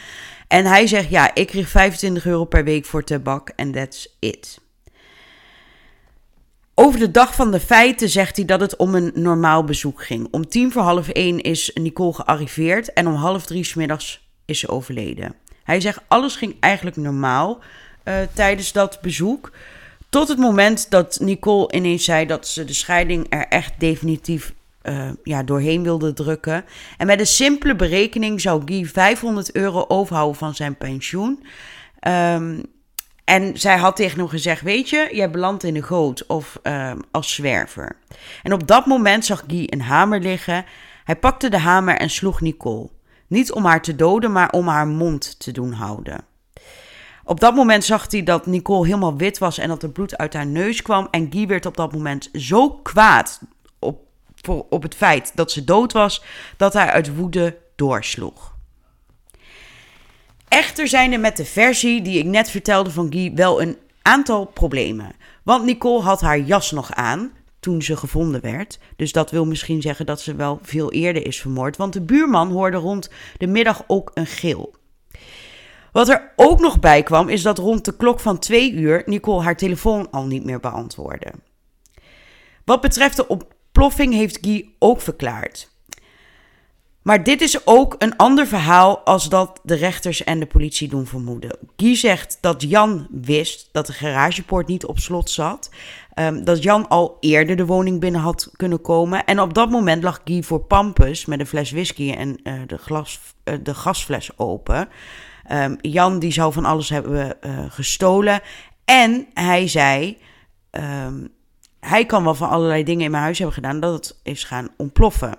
En 0.48 0.64
hij 0.64 0.87
zegt: 0.87 1.09
Ja, 1.09 1.35
ik 1.35 1.46
kreeg 1.46 1.68
25 1.68 2.27
euro 2.27 2.44
per 2.44 2.64
week 2.64 2.85
voor 2.85 3.05
tabak 3.05 3.48
en 3.48 3.72
that's 3.72 4.16
it. 4.18 4.61
Over 6.75 7.01
de 7.01 7.11
dag 7.11 7.35
van 7.35 7.51
de 7.51 7.61
feiten 7.61 8.09
zegt 8.09 8.37
hij 8.37 8.44
dat 8.44 8.61
het 8.61 8.77
om 8.77 8.94
een 8.94 9.12
normaal 9.14 9.64
bezoek 9.64 10.05
ging. 10.05 10.29
Om 10.31 10.48
tien 10.48 10.72
voor 10.72 10.83
half 10.83 11.09
één 11.09 11.40
is 11.40 11.70
Nicole 11.75 12.12
gearriveerd 12.12 12.92
en 12.92 13.07
om 13.07 13.14
half 13.14 13.46
drie 13.46 13.64
smiddags 13.64 14.29
is 14.44 14.59
ze 14.59 14.68
overleden. 14.68 15.35
Hij 15.64 15.81
zegt 15.81 16.01
alles 16.09 16.37
ging 16.37 16.57
eigenlijk 16.61 16.96
normaal 16.96 17.59
uh, 18.05 18.14
tijdens 18.35 18.72
dat 18.72 18.98
bezoek. 19.01 19.53
Tot 20.09 20.29
het 20.29 20.38
moment 20.38 20.90
dat 20.90 21.18
Nicole 21.20 21.72
ineens 21.72 22.05
zei 22.05 22.27
dat 22.27 22.48
ze 22.48 22.64
de 22.64 22.72
scheiding 22.72 23.27
er 23.29 23.46
echt 23.48 23.72
definitief 23.79 24.53
uh, 24.83 25.11
ja, 25.22 25.42
doorheen 25.42 25.83
wilde 25.83 26.12
drukken. 26.12 26.64
En 26.98 27.07
met 27.07 27.20
een 27.20 27.27
simpele 27.27 27.77
berekening 27.77 28.40
zou 28.40 28.62
Guy 28.64 28.87
500 28.87 29.55
euro 29.55 29.85
overhouden 29.88 30.38
van 30.38 30.55
zijn 30.55 30.77
pensioen. 30.77 31.46
Um, 32.09 32.62
en 33.25 33.59
zij 33.59 33.77
had 33.77 33.96
tegen 33.96 34.18
hem 34.18 34.29
gezegd: 34.29 34.62
Weet 34.62 34.90
je, 34.90 35.09
jij 35.12 35.31
belandt 35.31 35.64
in 35.64 35.75
de 35.75 35.83
goot 35.83 36.27
of 36.27 36.59
uh, 36.62 36.92
als 37.11 37.35
zwerver. 37.35 37.96
En 38.42 38.53
op 38.53 38.66
dat 38.66 38.87
moment 38.87 39.25
zag 39.25 39.44
Guy 39.46 39.66
een 39.66 39.81
hamer 39.81 40.20
liggen. 40.20 40.64
Hij 41.05 41.16
pakte 41.16 41.48
de 41.48 41.59
hamer 41.59 41.96
en 41.96 42.11
sloeg 42.11 42.40
Nicole. 42.40 42.88
Niet 43.33 43.53
om 43.53 43.64
haar 43.64 43.83
te 43.83 43.97
doden, 43.97 44.33
maar 44.33 44.51
om 44.51 44.68
haar 44.68 44.87
mond 44.87 45.40
te 45.40 45.53
doen 45.53 45.73
houden. 45.73 46.25
Op 47.25 47.40
dat 47.40 47.55
moment 47.55 47.85
zag 47.85 48.11
hij 48.11 48.23
dat 48.23 48.47
Nicole 48.47 48.87
helemaal 48.87 49.16
wit 49.16 49.38
was 49.38 49.59
en 49.59 49.68
dat 49.68 49.83
er 49.83 49.90
bloed 49.90 50.16
uit 50.16 50.33
haar 50.33 50.47
neus 50.47 50.83
kwam. 50.83 51.09
En 51.11 51.27
Guy 51.31 51.47
werd 51.47 51.66
op 51.66 51.77
dat 51.77 51.92
moment 51.92 52.29
zo 52.33 52.71
kwaad 52.71 53.40
op, 53.79 54.01
voor, 54.35 54.66
op 54.71 54.83
het 54.83 54.95
feit 54.95 55.33
dat 55.35 55.51
ze 55.51 55.64
dood 55.64 55.92
was, 55.92 56.25
dat 56.57 56.73
hij 56.73 56.90
uit 56.90 57.16
woede 57.16 57.59
doorsloeg. 57.77 58.55
Echter 60.49 60.88
zijn 60.88 61.12
er 61.12 61.21
met 61.21 61.37
de 61.37 61.45
versie 61.45 62.03
die 62.03 62.18
ik 62.18 62.27
net 62.27 62.51
vertelde 62.51 62.90
van 62.90 63.12
Guy 63.12 63.35
wel 63.35 63.62
een 63.62 63.79
aantal 64.03 64.45
problemen. 64.45 65.12
Want 65.42 65.64
Nicole 65.64 66.03
had 66.03 66.21
haar 66.21 66.38
jas 66.38 66.71
nog 66.71 66.92
aan 66.92 67.33
toen 67.62 67.83
ze 67.83 67.96
gevonden 67.96 68.40
werd. 68.40 68.79
Dus 68.96 69.12
dat 69.12 69.31
wil 69.31 69.46
misschien 69.46 69.83
zeggen 69.83 70.07
dat 70.07 70.20
ze 70.20 70.35
wel 70.35 70.59
veel 70.62 70.92
eerder 70.92 71.27
is 71.27 71.40
vermoord. 71.40 71.77
Want 71.77 71.92
de 71.92 72.01
buurman 72.01 72.51
hoorde 72.51 72.77
rond 72.77 73.11
de 73.38 73.46
middag 73.46 73.85
ook 73.87 74.11
een 74.14 74.27
gil. 74.27 74.75
Wat 75.92 76.09
er 76.09 76.33
ook 76.37 76.61
nog 76.61 76.81
bij 76.81 77.03
kwam, 77.03 77.29
is 77.29 77.42
dat 77.42 77.59
rond 77.59 77.85
de 77.85 77.96
klok 77.96 78.20
van 78.20 78.38
twee 78.38 78.72
uur 78.72 79.03
Nicole 79.07 79.42
haar 79.42 79.57
telefoon 79.57 80.11
al 80.11 80.27
niet 80.27 80.44
meer 80.44 80.61
beantwoordde. 80.61 81.33
Wat 82.64 82.81
betreft 82.81 83.16
de 83.16 83.29
ontploffing 83.29 84.14
heeft 84.14 84.38
Guy 84.40 84.68
ook 84.79 85.01
verklaard. 85.01 85.70
Maar 87.03 87.22
dit 87.25 87.40
is 87.40 87.66
ook 87.66 87.94
een 87.98 88.16
ander 88.16 88.46
verhaal 88.46 88.98
als 88.98 89.29
dat 89.29 89.61
de 89.62 89.75
rechters 89.75 90.25
en 90.25 90.40
de 90.40 90.46
politie 90.46 90.88
doen 90.88 91.07
vermoeden. 91.07 91.59
Guy 91.77 91.96
zegt 91.96 92.38
dat 92.40 92.62
Jan 92.62 93.07
wist 93.11 93.68
dat 93.72 93.87
de 93.87 93.92
garagepoort 93.92 94.66
niet 94.66 94.85
op 94.85 94.98
slot 94.98 95.31
zat. 95.31 95.70
Um, 96.14 96.44
dat 96.44 96.62
Jan 96.62 96.88
al 96.88 97.16
eerder 97.20 97.57
de 97.57 97.66
woning 97.66 98.01
binnen 98.01 98.20
had 98.20 98.51
kunnen 98.57 98.81
komen. 98.81 99.25
En 99.25 99.40
op 99.40 99.55
dat 99.55 99.70
moment 99.70 100.03
lag 100.03 100.20
Guy 100.25 100.42
voor 100.42 100.61
Pampus 100.61 101.27
met 101.27 101.40
een 101.40 101.46
fles 101.46 101.70
whisky 101.70 102.12
en 102.12 102.40
uh, 102.44 102.61
de, 102.66 102.79
glas, 102.79 103.20
uh, 103.44 103.55
de 103.62 103.75
gasfles 103.75 104.38
open. 104.38 104.88
Um, 105.53 105.79
Jan 105.81 106.18
die 106.18 106.33
zou 106.33 106.53
van 106.53 106.64
alles 106.64 106.88
hebben 106.88 107.37
uh, 107.46 107.64
gestolen. 107.68 108.40
En 108.85 109.27
hij 109.35 109.68
zei, 109.68 110.18
um, 110.70 111.29
hij 111.81 112.07
kan 112.07 112.25
wel 112.25 112.35
van 112.35 112.48
allerlei 112.48 112.85
dingen 112.85 113.05
in 113.05 113.11
mijn 113.11 113.22
huis 113.22 113.38
hebben 113.38 113.57
gedaan 113.57 113.81
dat 113.81 113.92
het 113.92 114.20
is 114.22 114.44
gaan 114.44 114.68
ontploffen. 114.77 115.35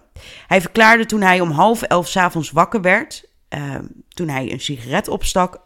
Hij 0.48 0.62
verklaarde 0.62 1.06
toen 1.06 1.22
hij 1.22 1.42
om 1.42 1.52
half 1.52 1.82
elf 1.82 2.08
s'avonds 2.08 2.52
wakker 2.52 2.82
werd, 2.82 3.30
toen 4.08 4.28
hij 4.28 4.52
een 4.52 4.60
sigaret 4.60 5.08
opstak, 5.08 5.62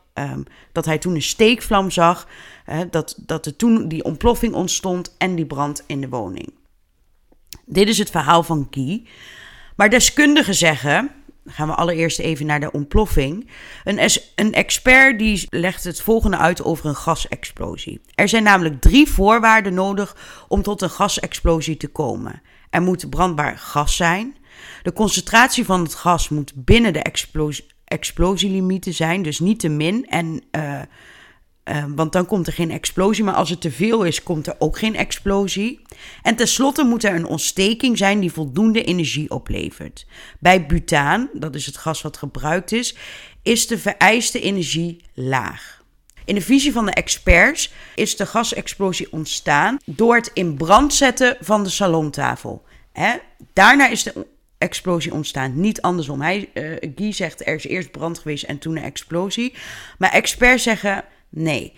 dat 0.71 0.85
hij 0.85 0.97
toen 0.97 1.15
een 1.15 1.21
steekvlam 1.21 1.91
zag, 1.91 2.27
dat, 2.89 3.17
dat 3.25 3.45
er 3.45 3.55
toen 3.55 3.87
die 3.87 4.03
ontploffing 4.03 4.53
ontstond 4.53 5.15
en 5.17 5.35
die 5.35 5.45
brand 5.45 5.83
in 5.87 6.01
de 6.01 6.09
woning. 6.09 6.53
Dit 7.65 7.87
is 7.87 7.97
het 7.97 8.09
verhaal 8.09 8.43
van 8.43 8.67
Guy. 8.71 9.03
Maar 9.75 9.89
deskundigen 9.89 10.55
zeggen 10.55 11.11
gaan 11.45 11.67
we 11.67 11.75
allereerst 11.75 12.19
even 12.19 12.45
naar 12.45 12.59
de 12.59 12.71
ontploffing. 12.71 13.49
Een, 13.83 14.09
een 14.35 14.53
expert 14.53 15.19
die 15.19 15.45
legt 15.49 15.83
het 15.83 16.01
volgende 16.01 16.37
uit 16.37 16.63
over 16.63 16.85
een 16.85 16.95
gasexplosie. 16.95 18.01
Er 18.15 18.29
zijn 18.29 18.43
namelijk 18.43 18.81
drie 18.81 19.07
voorwaarden 19.07 19.73
nodig 19.73 20.15
om 20.47 20.61
tot 20.61 20.81
een 20.81 20.89
gasexplosie 20.89 21.77
te 21.77 21.87
komen. 21.87 22.41
Er 22.69 22.81
moet 22.81 23.09
brandbaar 23.09 23.57
gas 23.57 23.95
zijn. 23.95 24.35
De 24.83 24.93
concentratie 24.93 25.65
van 25.65 25.83
het 25.83 25.93
gas 25.93 26.29
moet 26.29 26.51
binnen 26.55 26.93
de 26.93 27.01
explosie, 27.01 27.65
explosielimieten 27.87 28.93
zijn, 28.93 29.21
dus 29.21 29.39
niet 29.39 29.59
te 29.59 29.69
min. 29.69 30.05
En 30.05 30.43
uh, 30.51 30.81
Ehm, 31.67 31.95
want 31.95 32.11
dan 32.11 32.25
komt 32.25 32.47
er 32.47 32.53
geen 32.53 32.71
explosie. 32.71 33.23
Maar 33.23 33.33
als 33.33 33.49
het 33.49 33.61
te 33.61 33.71
veel 33.71 34.03
is, 34.03 34.23
komt 34.23 34.47
er 34.47 34.55
ook 34.59 34.77
geen 34.77 34.95
explosie. 34.95 35.81
En 36.21 36.35
tenslotte 36.35 36.83
moet 36.83 37.03
er 37.03 37.15
een 37.15 37.25
ontsteking 37.25 37.97
zijn 37.97 38.19
die 38.19 38.31
voldoende 38.31 38.83
energie 38.83 39.29
oplevert. 39.29 40.05
Bij 40.39 40.65
butaan, 40.65 41.29
dat 41.33 41.55
is 41.55 41.65
het 41.65 41.77
gas 41.77 42.01
wat 42.01 42.17
gebruikt 42.17 42.71
is, 42.71 42.95
is 43.41 43.67
de 43.67 43.77
vereiste 43.77 44.41
energie 44.41 45.03
laag. 45.13 45.81
In 46.25 46.35
de 46.35 46.41
visie 46.41 46.71
van 46.71 46.85
de 46.85 46.91
experts 46.91 47.71
is 47.95 48.15
de 48.15 48.25
gasexplosie 48.25 49.11
ontstaan 49.11 49.77
door 49.85 50.15
het 50.15 50.31
in 50.33 50.57
brand 50.57 50.93
zetten 50.93 51.37
van 51.39 51.63
de 51.63 51.69
salontafel. 51.69 52.63
Daarna 53.53 53.87
is 53.87 54.03
de 54.03 54.25
explosie 54.57 55.13
ontstaan. 55.13 55.59
Niet 55.59 55.81
andersom. 55.81 56.21
Hij, 56.21 56.49
uh, 56.53 56.91
Guy 56.95 57.11
zegt 57.11 57.47
er 57.47 57.55
is 57.55 57.67
eerst 57.67 57.91
brand 57.91 58.19
geweest 58.19 58.43
en 58.43 58.57
toen 58.57 58.77
een 58.77 58.83
explosie. 58.83 59.53
Maar 59.97 60.11
experts 60.11 60.63
zeggen 60.63 61.03
nee. 61.29 61.73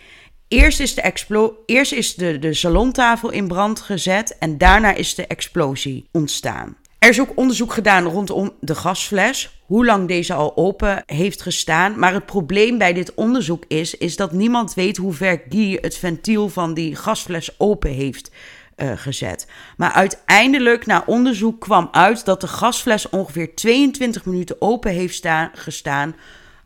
Eerst 0.48 0.80
is, 0.80 0.94
de, 0.94 1.02
explo 1.02 1.58
eerst 1.66 1.92
is 1.92 2.16
de, 2.16 2.40
de 2.40 2.54
salontafel 2.54 3.30
in 3.30 3.48
brand 3.48 3.80
gezet 3.80 4.38
en 4.38 4.58
daarna 4.58 4.94
is 4.94 5.16
de 5.16 5.28
explosie 5.28 6.08
ontstaan. 6.12 6.78
Er 7.00 7.10
is 7.10 7.20
ook 7.20 7.32
onderzoek 7.36 7.74
gedaan 7.74 8.04
rondom 8.04 8.52
de 8.60 8.76
gasfles, 8.76 9.62
hoe 9.66 9.86
lang 9.86 10.08
deze 10.08 10.34
al 10.34 10.58
open 10.58 11.04
heeft 11.06 11.42
gestaan. 11.42 12.00
Maar 12.00 12.14
het 12.14 12.26
probleem 12.26 12.78
bij 12.78 12.94
dit 12.94 13.14
onderzoek 13.14 13.64
is, 13.68 13.96
is 13.96 14.16
dat 14.16 14.32
niemand 14.32 14.74
weet 14.74 14.98
hoe 14.98 15.14
ver 15.14 15.42
Guy 15.50 15.78
het 15.82 15.98
ventiel 15.98 16.50
van 16.50 16.74
die 16.74 16.96
gasfles 16.96 17.60
open 17.60 17.92
heeft 17.92 18.32
uh, 18.82 18.92
gezet. 18.96 19.48
Maar 19.78 19.92
uiteindelijk, 19.92 20.86
na 20.86 21.04
onderzoek, 21.06 21.62
kwam 21.62 21.90
uit 21.92 22.26
dat 22.26 22.42
de 22.42 22.48
gasfles 22.48 23.10
ongeveer 23.10 23.56
22 23.56 24.26
minuten 24.26 24.56
open 24.62 24.92
heeft 24.92 25.16
staan, 25.16 25.52
gestaan. 25.54 26.16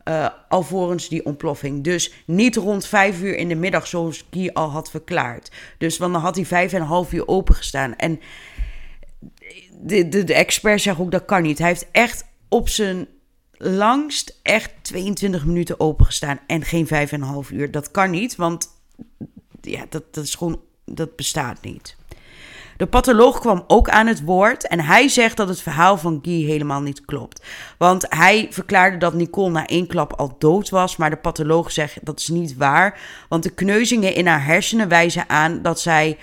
Uh, 0.08 0.28
alvorens 0.48 1.08
die 1.08 1.24
ontploffing. 1.24 1.84
Dus 1.84 2.12
niet 2.26 2.56
rond 2.56 2.86
5 2.86 3.20
uur 3.20 3.36
in 3.36 3.48
de 3.48 3.54
middag, 3.54 3.86
zoals 3.86 4.24
Guy 4.30 4.50
al 4.52 4.70
had 4.70 4.90
verklaard. 4.90 5.50
Dus 5.78 5.98
want 5.98 6.12
dan 6.12 6.22
had 6.22 6.36
hij 6.36 6.44
vijf 6.44 6.72
en 6.72 6.80
een 6.80 6.86
half 6.86 7.12
uur 7.12 7.28
open 7.28 7.54
gestaan. 7.54 7.96
En 7.96 8.20
de, 9.80 10.08
de, 10.08 10.24
de 10.24 10.34
expert 10.34 10.80
zegt 10.80 10.98
ook 10.98 11.10
dat 11.10 11.24
kan 11.24 11.42
niet. 11.42 11.58
Hij 11.58 11.68
heeft 11.68 11.88
echt 11.90 12.24
op 12.48 12.68
zijn 12.68 13.08
langst 13.58 14.38
echt 14.42 14.72
22 14.82 15.44
minuten 15.44 15.80
open 15.80 16.06
gestaan 16.06 16.40
en 16.46 16.62
geen 16.62 16.86
5,5 17.48 17.54
uur. 17.54 17.70
Dat 17.70 17.90
kan 17.90 18.10
niet, 18.10 18.36
want 18.36 18.68
ja, 19.60 19.86
dat, 19.88 20.14
dat 20.14 20.24
is 20.24 20.34
gewoon, 20.34 20.60
dat 20.84 21.16
bestaat 21.16 21.62
niet. 21.62 21.96
De 22.76 22.86
patholoog 22.86 23.40
kwam 23.40 23.64
ook 23.66 23.88
aan 23.88 24.06
het 24.06 24.24
woord 24.24 24.66
en 24.66 24.80
hij 24.80 25.08
zegt 25.08 25.36
dat 25.36 25.48
het 25.48 25.60
verhaal 25.60 25.98
van 25.98 26.18
Guy 26.22 26.44
helemaal 26.44 26.80
niet 26.80 27.04
klopt. 27.04 27.44
Want 27.78 28.06
hij 28.08 28.46
verklaarde 28.50 28.96
dat 28.96 29.14
Nicole 29.14 29.50
na 29.50 29.66
één 29.66 29.86
klap 29.86 30.12
al 30.12 30.36
dood 30.38 30.68
was, 30.68 30.96
maar 30.96 31.10
de 31.10 31.16
patholoog 31.16 31.72
zegt 31.72 31.98
dat 32.02 32.20
is 32.20 32.28
niet 32.28 32.56
waar. 32.56 33.00
Want 33.28 33.42
de 33.42 33.50
kneuzingen 33.50 34.14
in 34.14 34.26
haar 34.26 34.44
hersenen 34.44 34.88
wijzen 34.88 35.28
aan 35.28 35.62
dat 35.62 35.80
zij 35.80 36.18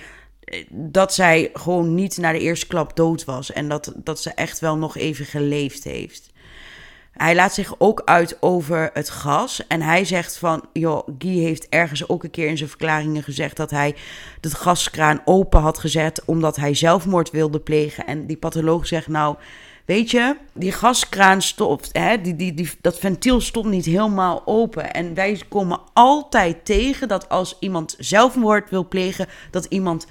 dat 0.68 1.14
zij 1.14 1.50
gewoon 1.52 1.94
niet 1.94 2.16
na 2.16 2.32
de 2.32 2.38
eerste 2.38 2.66
klap 2.66 2.96
dood 2.96 3.24
was. 3.24 3.52
En 3.52 3.68
dat, 3.68 3.92
dat 3.96 4.20
ze 4.20 4.30
echt 4.30 4.58
wel 4.58 4.76
nog 4.76 4.96
even 4.96 5.24
geleefd 5.24 5.84
heeft. 5.84 6.31
Hij 7.12 7.34
laat 7.34 7.54
zich 7.54 7.74
ook 7.78 8.02
uit 8.04 8.36
over 8.40 8.90
het 8.92 9.10
gas. 9.10 9.66
En 9.66 9.82
hij 9.82 10.04
zegt 10.04 10.36
van, 10.36 10.64
joh, 10.72 11.08
Guy 11.18 11.38
heeft 11.38 11.68
ergens 11.68 12.08
ook 12.08 12.24
een 12.24 12.30
keer 12.30 12.48
in 12.48 12.56
zijn 12.56 12.68
verklaringen 12.68 13.22
gezegd 13.22 13.56
dat 13.56 13.70
hij 13.70 13.94
de 14.40 14.50
gaskraan 14.50 15.22
open 15.24 15.60
had 15.60 15.78
gezet 15.78 16.22
omdat 16.24 16.56
hij 16.56 16.74
zelfmoord 16.74 17.30
wilde 17.30 17.60
plegen. 17.60 18.06
En 18.06 18.26
die 18.26 18.36
patholoog 18.36 18.86
zegt 18.86 19.08
nou, 19.08 19.36
weet 19.84 20.10
je, 20.10 20.36
die 20.52 20.72
gaskraan 20.72 21.42
stopt, 21.42 21.88
hè, 21.92 22.20
die, 22.20 22.36
die, 22.36 22.54
die, 22.54 22.70
dat 22.80 22.98
ventiel 22.98 23.40
stond 23.40 23.66
niet 23.66 23.84
helemaal 23.84 24.42
open. 24.44 24.92
En 24.92 25.14
wij 25.14 25.42
komen 25.48 25.80
altijd 25.92 26.64
tegen 26.64 27.08
dat 27.08 27.28
als 27.28 27.56
iemand 27.60 27.94
zelfmoord 27.98 28.70
wil 28.70 28.88
plegen, 28.88 29.26
dat 29.50 29.64
iemand 29.64 30.06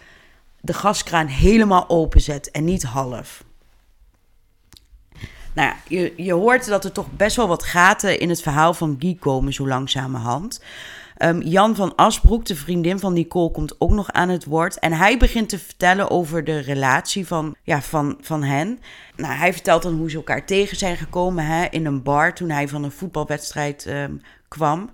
de 0.59 0.73
gaskraan 0.73 1.27
helemaal 1.27 1.89
openzet 1.89 2.51
en 2.51 2.63
niet 2.63 2.83
half. 2.83 3.43
Nou 5.53 5.73
je, 5.87 6.13
je 6.17 6.33
hoort 6.33 6.67
dat 6.67 6.85
er 6.85 6.91
toch 6.91 7.11
best 7.11 7.35
wel 7.35 7.47
wat 7.47 7.63
gaten 7.63 8.19
in 8.19 8.29
het 8.29 8.41
verhaal 8.41 8.73
van 8.73 8.95
Guy 8.99 9.15
komen, 9.19 9.53
zo 9.53 9.67
langzamerhand. 9.67 10.61
Um, 11.23 11.41
Jan 11.41 11.75
van 11.75 11.95
Asbroek, 11.95 12.45
de 12.45 12.55
vriendin 12.55 12.99
van 12.99 13.13
Nicole, 13.13 13.51
komt 13.51 13.75
ook 13.79 13.91
nog 13.91 14.11
aan 14.11 14.29
het 14.29 14.45
woord. 14.45 14.79
En 14.79 14.93
hij 14.93 15.17
begint 15.17 15.49
te 15.49 15.59
vertellen 15.59 16.09
over 16.09 16.43
de 16.43 16.59
relatie 16.59 17.27
van, 17.27 17.55
ja, 17.63 17.81
van, 17.81 18.17
van 18.21 18.43
hen. 18.43 18.79
Nou, 19.15 19.33
hij 19.33 19.53
vertelt 19.53 19.83
dan 19.83 19.97
hoe 19.97 20.09
ze 20.09 20.15
elkaar 20.15 20.45
tegen 20.45 20.77
zijn 20.77 20.97
gekomen 20.97 21.45
hè, 21.45 21.65
in 21.69 21.85
een 21.85 22.03
bar 22.03 22.33
toen 22.33 22.49
hij 22.49 22.67
van 22.67 22.83
een 22.83 22.91
voetbalwedstrijd 22.91 23.85
um, 23.85 24.21
kwam. 24.47 24.89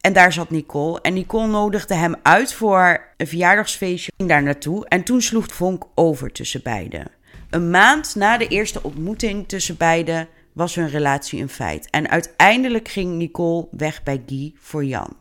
En 0.00 0.12
daar 0.12 0.32
zat 0.32 0.50
Nicole. 0.50 1.00
En 1.00 1.14
Nicole 1.14 1.46
nodigde 1.46 1.94
hem 1.94 2.14
uit 2.22 2.54
voor 2.54 3.04
een 3.16 3.26
verjaardagsfeestje. 3.26 4.12
Ging 4.16 4.28
daar 4.28 4.42
naartoe. 4.42 4.88
En 4.88 5.02
toen 5.02 5.22
sloeg 5.22 5.46
Vonk 5.54 5.84
over 5.94 6.32
tussen 6.32 6.62
beiden. 6.62 7.06
Een 7.50 7.70
maand 7.70 8.14
na 8.14 8.36
de 8.36 8.48
eerste 8.48 8.82
ontmoeting 8.82 9.48
tussen 9.48 9.76
beiden 9.76 10.28
was 10.52 10.74
hun 10.74 10.88
relatie 10.88 11.42
een 11.42 11.48
feit. 11.48 11.90
En 11.90 12.08
uiteindelijk 12.08 12.88
ging 12.88 13.14
Nicole 13.14 13.68
weg 13.70 14.02
bij 14.02 14.22
Guy 14.26 14.52
voor 14.56 14.84
Jan. 14.84 15.16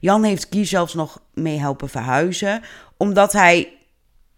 Jan 0.00 0.22
heeft 0.22 0.46
Guy 0.50 0.64
zelfs 0.64 0.94
nog 0.94 1.22
mee 1.34 1.58
helpen 1.58 1.88
verhuizen. 1.88 2.62
Omdat 2.96 3.32
hij, 3.32 3.72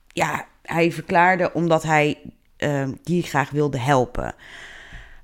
ja, 0.08 0.46
hij 0.62 0.92
verklaarde 0.92 1.52
omdat 1.52 1.82
hij 1.82 2.18
uh, 2.58 2.88
Guy 3.04 3.22
graag 3.22 3.50
wilde 3.50 3.78
helpen. 3.78 4.34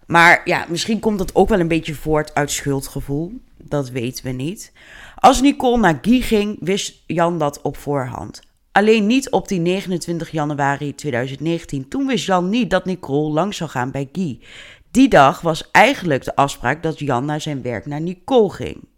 Maar 0.07 0.41
ja, 0.45 0.67
misschien 0.69 1.01
komt 1.01 1.19
dat 1.19 1.35
ook 1.35 1.49
wel 1.49 1.61
een 1.61 1.69
beetje 1.69 1.95
voort 1.95 2.35
uit 2.35 2.51
schuldgevoel. 2.51 3.33
Dat 3.57 3.91
weten 3.91 4.25
we 4.25 4.31
niet. 4.31 4.73
Als 5.15 5.41
Nicole 5.41 5.79
naar 5.79 5.99
Guy 6.03 6.21
ging, 6.21 6.57
wist 6.61 7.03
Jan 7.07 7.39
dat 7.39 7.63
op 7.63 7.77
voorhand. 7.77 8.43
Alleen 8.75 9.07
niet 9.07 9.31
op 9.31 9.49
die 9.49 9.61
29 9.61 10.31
januari 10.31 10.95
2019. 10.95 11.89
Toen 11.89 12.07
wist 12.07 12.27
Jan 12.27 12.49
niet 12.49 12.71
dat 12.71 12.85
Nicole 12.85 13.33
lang 13.33 13.55
zou 13.55 13.71
gaan 13.71 13.91
bij 13.91 14.09
Guy. 14.13 14.41
Die 14.91 15.09
dag 15.09 15.41
was 15.41 15.71
eigenlijk 15.71 16.25
de 16.25 16.37
afspraak 16.37 16.83
dat 16.83 16.99
Jan 16.99 17.25
naar 17.25 17.41
zijn 17.41 17.63
werk 17.63 17.87
naar 17.87 18.01
Nicole 18.01 18.51
ging. 18.51 18.89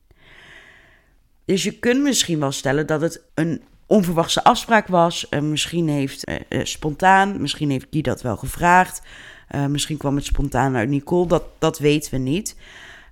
Dus 1.44 1.62
je 1.62 1.78
kunt 1.78 2.02
misschien 2.02 2.40
wel 2.40 2.52
stellen 2.52 2.86
dat 2.86 3.00
het 3.00 3.22
een 3.34 3.62
onverwachte 3.86 4.44
afspraak 4.44 4.86
was. 4.86 5.26
Uh, 5.30 5.40
misschien 5.40 5.88
heeft 5.88 6.30
uh, 6.30 6.64
spontaan, 6.64 7.40
misschien 7.40 7.70
heeft 7.70 7.86
Guy 7.90 8.02
dat 8.02 8.22
wel 8.22 8.36
gevraagd. 8.36 9.02
misschien 9.68 9.96
kwam 9.96 10.16
het 10.16 10.24
spontaan 10.24 10.76
uit 10.76 10.88
Nicole, 10.88 11.26
dat, 11.26 11.44
dat 11.58 11.78
weten 11.78 12.10
we 12.10 12.18
niet. 12.18 12.56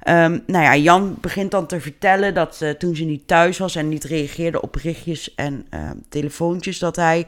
Um, 0.08 0.42
nou 0.46 0.64
ja, 0.64 0.76
Jan 0.76 1.16
begint 1.20 1.50
dan 1.50 1.66
te 1.66 1.80
vertellen 1.80 2.34
dat 2.34 2.60
uh, 2.62 2.70
toen 2.70 2.96
ze 2.96 3.04
niet 3.04 3.26
thuis 3.26 3.58
was 3.58 3.76
en 3.76 3.88
niet 3.88 4.04
reageerde 4.04 4.60
op 4.60 4.72
berichtjes 4.72 5.34
en 5.34 5.66
uh, 5.70 5.90
telefoontjes, 6.08 6.78
dat 6.78 6.96
hij 6.96 7.26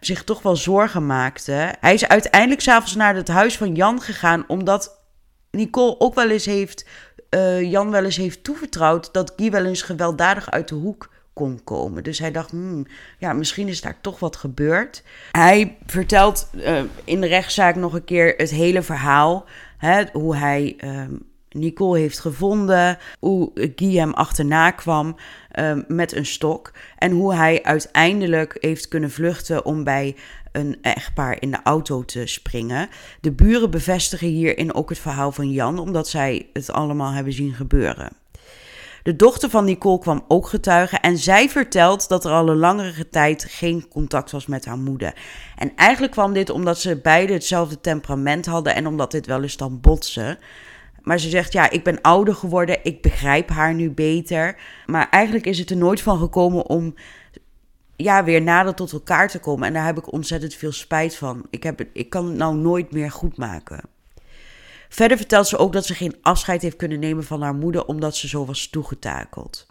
zich 0.00 0.24
toch 0.24 0.42
wel 0.42 0.56
zorgen 0.56 1.06
maakte. 1.06 1.74
Hij 1.80 1.94
is 1.94 2.08
uiteindelijk 2.08 2.60
s'avonds 2.60 2.94
naar 2.94 3.14
het 3.14 3.28
huis 3.28 3.56
van 3.56 3.74
Jan 3.74 4.00
gegaan, 4.00 4.44
omdat 4.46 5.00
Nicole 5.50 6.00
ook 6.00 6.14
wel 6.14 6.30
eens 6.30 6.44
heeft, 6.44 6.86
uh, 7.30 7.70
Jan 7.70 7.90
wel 7.90 8.04
eens 8.04 8.16
heeft 8.16 8.44
toevertrouwd 8.44 9.12
dat 9.12 9.32
Guy 9.36 9.50
wel 9.50 9.64
eens 9.64 9.82
gewelddadig 9.82 10.50
uit 10.50 10.68
de 10.68 10.74
hoek 10.74 11.10
kon 11.32 11.60
komen. 11.64 12.02
Dus 12.02 12.18
hij 12.18 12.30
dacht, 12.30 12.50
hmm, 12.50 12.86
ja, 13.18 13.32
misschien 13.32 13.68
is 13.68 13.80
daar 13.80 14.00
toch 14.00 14.18
wat 14.18 14.36
gebeurd. 14.36 15.02
Hij 15.32 15.76
vertelt 15.86 16.50
in 17.04 17.20
de 17.20 17.26
rechtszaak 17.26 17.76
nog 17.76 17.92
een 17.92 18.04
keer 18.04 18.34
het 18.36 18.50
hele 18.50 18.82
verhaal. 18.82 19.44
Hè, 19.78 20.04
hoe 20.12 20.36
hij 20.36 20.74
ehm, 20.78 21.14
Nicole 21.54 21.98
heeft 21.98 22.18
gevonden, 22.18 22.98
hoe 23.18 23.50
Guy 23.76 23.96
hem 23.96 24.12
achterna 24.12 24.70
kwam 24.70 25.16
um, 25.58 25.84
met 25.88 26.16
een 26.16 26.26
stok 26.26 26.72
en 26.98 27.10
hoe 27.10 27.34
hij 27.34 27.62
uiteindelijk 27.62 28.56
heeft 28.60 28.88
kunnen 28.88 29.10
vluchten 29.10 29.64
om 29.64 29.84
bij 29.84 30.16
een 30.52 30.78
echtpaar 30.82 31.36
in 31.40 31.50
de 31.50 31.60
auto 31.62 32.04
te 32.04 32.26
springen. 32.26 32.88
De 33.20 33.32
buren 33.32 33.70
bevestigen 33.70 34.28
hierin 34.28 34.74
ook 34.74 34.88
het 34.88 34.98
verhaal 34.98 35.32
van 35.32 35.50
Jan, 35.50 35.78
omdat 35.78 36.08
zij 36.08 36.48
het 36.52 36.70
allemaal 36.70 37.12
hebben 37.12 37.32
zien 37.32 37.54
gebeuren. 37.54 38.20
De 39.02 39.16
dochter 39.16 39.50
van 39.50 39.64
Nicole 39.64 39.98
kwam 39.98 40.24
ook 40.28 40.48
getuigen 40.48 41.00
en 41.00 41.18
zij 41.18 41.48
vertelt 41.48 42.08
dat 42.08 42.24
er 42.24 42.30
al 42.30 42.48
een 42.48 42.56
langere 42.56 43.08
tijd 43.08 43.46
geen 43.48 43.88
contact 43.88 44.30
was 44.30 44.46
met 44.46 44.64
haar 44.64 44.78
moeder. 44.78 45.14
En 45.56 45.72
eigenlijk 45.76 46.12
kwam 46.12 46.32
dit 46.32 46.50
omdat 46.50 46.78
ze 46.78 46.96
beide 46.96 47.32
hetzelfde 47.32 47.80
temperament 47.80 48.46
hadden 48.46 48.74
en 48.74 48.86
omdat 48.86 49.10
dit 49.10 49.26
wel 49.26 49.42
eens 49.42 49.56
dan 49.56 49.80
botsen. 49.80 50.38
Maar 51.02 51.18
ze 51.18 51.28
zegt, 51.28 51.52
ja, 51.52 51.70
ik 51.70 51.84
ben 51.84 52.00
ouder 52.00 52.34
geworden, 52.34 52.78
ik 52.82 53.02
begrijp 53.02 53.48
haar 53.48 53.74
nu 53.74 53.90
beter. 53.90 54.56
Maar 54.86 55.08
eigenlijk 55.10 55.46
is 55.46 55.58
het 55.58 55.70
er 55.70 55.76
nooit 55.76 56.00
van 56.00 56.18
gekomen 56.18 56.66
om 56.66 56.94
ja, 57.96 58.24
weer 58.24 58.42
nader 58.42 58.74
tot 58.74 58.92
elkaar 58.92 59.28
te 59.28 59.38
komen. 59.38 59.66
En 59.66 59.72
daar 59.72 59.84
heb 59.84 59.98
ik 59.98 60.12
ontzettend 60.12 60.54
veel 60.54 60.72
spijt 60.72 61.16
van. 61.16 61.46
Ik, 61.50 61.62
heb 61.62 61.84
ik 61.92 62.10
kan 62.10 62.26
het 62.26 62.36
nou 62.36 62.56
nooit 62.56 62.92
meer 62.92 63.10
goed 63.10 63.36
maken. 63.36 63.80
Verder 64.88 65.16
vertelt 65.16 65.46
ze 65.46 65.58
ook 65.58 65.72
dat 65.72 65.86
ze 65.86 65.94
geen 65.94 66.16
afscheid 66.22 66.62
heeft 66.62 66.76
kunnen 66.76 66.98
nemen 66.98 67.24
van 67.24 67.42
haar 67.42 67.54
moeder 67.54 67.86
omdat 67.86 68.16
ze 68.16 68.28
zo 68.28 68.44
was 68.44 68.66
toegetakeld. 68.66 69.66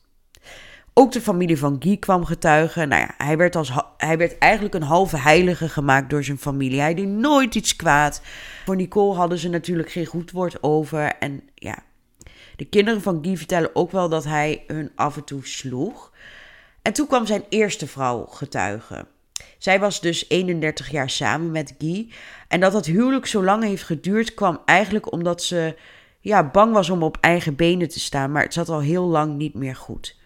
Ook 1.01 1.11
de 1.11 1.21
familie 1.21 1.57
van 1.57 1.75
Guy 1.79 1.97
kwam 1.97 2.25
getuigen. 2.25 2.87
Nou 2.87 3.01
ja, 3.01 3.13
hij 3.17 3.37
werd, 3.37 3.55
als, 3.55 3.71
hij 3.97 4.17
werd 4.17 4.37
eigenlijk 4.37 4.73
een 4.73 4.83
halve 4.83 5.17
heilige 5.17 5.69
gemaakt 5.69 6.09
door 6.09 6.23
zijn 6.23 6.37
familie. 6.37 6.79
Hij 6.79 6.93
deed 6.93 7.07
nooit 7.07 7.55
iets 7.55 7.75
kwaad. 7.75 8.21
Voor 8.65 8.75
Nicole 8.75 9.15
hadden 9.15 9.37
ze 9.37 9.49
natuurlijk 9.49 9.91
geen 9.91 10.05
goed 10.05 10.31
woord 10.31 10.63
over. 10.63 11.15
En 11.19 11.41
ja, 11.55 11.83
de 12.55 12.65
kinderen 12.65 13.01
van 13.01 13.19
Guy 13.21 13.37
vertellen 13.37 13.75
ook 13.75 13.91
wel 13.91 14.09
dat 14.09 14.23
hij 14.23 14.63
hun 14.67 14.91
af 14.95 15.15
en 15.15 15.23
toe 15.23 15.45
sloeg. 15.47 16.11
En 16.81 16.93
toen 16.93 17.07
kwam 17.07 17.25
zijn 17.25 17.43
eerste 17.49 17.87
vrouw 17.87 18.25
getuigen. 18.25 19.07
Zij 19.57 19.79
was 19.79 20.01
dus 20.01 20.29
31 20.29 20.91
jaar 20.91 21.09
samen 21.09 21.51
met 21.51 21.75
Guy. 21.77 22.09
En 22.47 22.59
dat 22.59 22.71
dat 22.71 22.85
huwelijk 22.85 23.25
zo 23.25 23.43
lang 23.43 23.63
heeft 23.63 23.83
geduurd 23.83 24.33
kwam 24.33 24.61
eigenlijk 24.65 25.11
omdat 25.11 25.43
ze 25.43 25.75
ja, 26.19 26.49
bang 26.49 26.73
was 26.73 26.89
om 26.89 27.03
op 27.03 27.17
eigen 27.21 27.55
benen 27.55 27.89
te 27.89 27.99
staan. 27.99 28.31
Maar 28.31 28.43
het 28.43 28.53
zat 28.53 28.69
al 28.69 28.81
heel 28.81 29.05
lang 29.05 29.37
niet 29.37 29.53
meer 29.53 29.75
goed. 29.75 30.19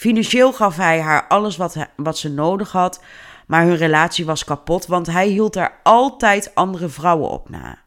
Financieel 0.00 0.52
gaf 0.52 0.76
hij 0.76 1.00
haar 1.00 1.26
alles 1.26 1.56
wat, 1.56 1.76
wat 1.96 2.18
ze 2.18 2.28
nodig 2.30 2.72
had. 2.72 3.02
Maar 3.46 3.64
hun 3.64 3.76
relatie 3.76 4.24
was 4.24 4.44
kapot, 4.44 4.86
want 4.86 5.06
hij 5.06 5.28
hield 5.28 5.52
daar 5.52 5.80
altijd 5.82 6.54
andere 6.54 6.88
vrouwen 6.88 7.30
op 7.30 7.48
na. 7.48 7.78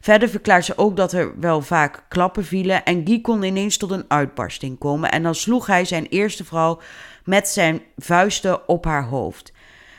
Verder 0.00 0.28
verklaart 0.28 0.64
ze 0.64 0.78
ook 0.78 0.96
dat 0.96 1.12
er 1.12 1.40
wel 1.40 1.62
vaak 1.62 2.04
klappen 2.08 2.44
vielen 2.44 2.84
en 2.84 3.06
Guy 3.06 3.20
kon 3.20 3.42
ineens 3.42 3.76
tot 3.76 3.90
een 3.90 4.04
uitbarsting 4.08 4.78
komen 4.78 5.10
en 5.10 5.22
dan 5.22 5.34
sloeg 5.34 5.66
hij 5.66 5.84
zijn 5.84 6.06
eerste 6.06 6.44
vrouw 6.44 6.80
met 7.24 7.48
zijn 7.48 7.82
vuisten 7.96 8.68
op 8.68 8.84
haar 8.84 9.04
hoofd. 9.04 9.52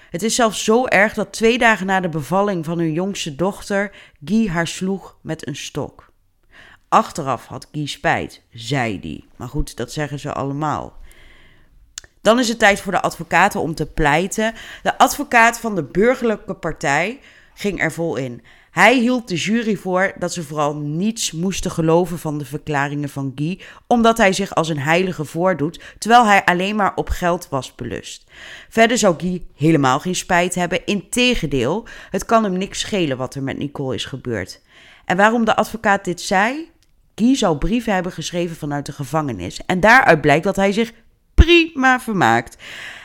Het 0.10 0.24
is 0.24 0.36
zelfs 0.36 0.64
zo 0.64 0.86
erg 0.86 1.14
dat 1.14 1.34
twee 1.34 1.58
dagen 1.58 1.86
na 1.86 2.00
de 2.00 2.10
bevalling 2.10 2.66
van 2.66 2.78
hun 2.78 2.94
jongste 2.94 3.36
dochter 3.36 3.92
Guy 4.26 4.48
haar 4.48 4.68
sloeg 4.68 5.18
met 5.22 5.48
een 5.48 5.56
stok. 5.56 6.12
Achteraf 6.90 7.46
had 7.46 7.68
Guy 7.72 7.86
spijt, 7.86 8.42
zei 8.52 9.00
hij. 9.02 9.24
Maar 9.38 9.50
goed, 9.50 9.78
dat 9.78 9.92
zeggen 9.92 10.20
ze 10.20 10.34
allemaal. 10.34 11.00
Dan 12.22 12.40
is 12.40 12.48
het 12.48 12.60
tijd 12.60 12.82
voor 12.82 12.92
de 12.92 13.02
advocaten 13.02 13.62
om 13.62 13.76
te 13.76 13.86
pleiten. 13.86 14.54
De 14.84 14.98
advocaat 14.98 15.60
van 15.60 15.76
de 15.76 15.84
burgerlijke 15.84 16.54
partij 16.54 17.20
ging 17.54 17.82
er 17.82 17.92
vol 17.92 18.16
in. 18.16 18.42
Hij 18.72 18.98
hield 18.98 19.28
de 19.28 19.36
jury 19.36 19.76
voor 19.76 20.14
dat 20.20 20.34
ze 20.34 20.44
vooral 20.44 20.76
niets 20.76 21.32
moesten 21.32 21.72
geloven 21.72 22.20
van 22.20 22.38
de 22.38 22.46
verklaringen 22.46 23.10
van 23.10 23.32
Guy, 23.36 23.60
omdat 23.88 24.18
hij 24.18 24.34
zich 24.34 24.56
als 24.56 24.70
een 24.70 24.80
heilige 24.80 25.26
voordoet, 25.26 25.82
terwijl 25.98 26.26
hij 26.26 26.46
alleen 26.46 26.76
maar 26.76 26.96
op 26.96 27.10
geld 27.10 27.48
was 27.50 27.76
belust. 27.76 28.24
Verder 28.70 28.98
zou 28.98 29.16
Guy 29.18 29.46
helemaal 29.56 30.00
geen 30.00 30.16
spijt 30.16 30.56
hebben, 30.56 30.86
integendeel, 30.86 31.88
het 32.10 32.26
kan 32.26 32.44
hem 32.44 32.58
niks 32.58 32.80
schelen 32.80 33.18
wat 33.18 33.36
er 33.36 33.44
met 33.44 33.58
Nicole 33.58 33.96
is 33.96 34.06
gebeurd. 34.06 34.62
En 35.06 35.18
waarom 35.18 35.46
de 35.46 35.56
advocaat 35.56 36.06
dit 36.06 36.22
zei? 36.22 36.70
Guy 37.16 37.36
zou 37.36 37.58
brieven 37.58 37.94
hebben 37.94 38.12
geschreven 38.12 38.56
vanuit 38.56 38.86
de 38.86 38.92
gevangenis 38.92 39.66
en 39.66 39.80
daaruit 39.80 40.22
blijkt 40.22 40.44
dat 40.44 40.56
hij 40.56 40.72
zich 40.72 40.92
prima 41.46 42.00
vermaakt. 42.00 42.58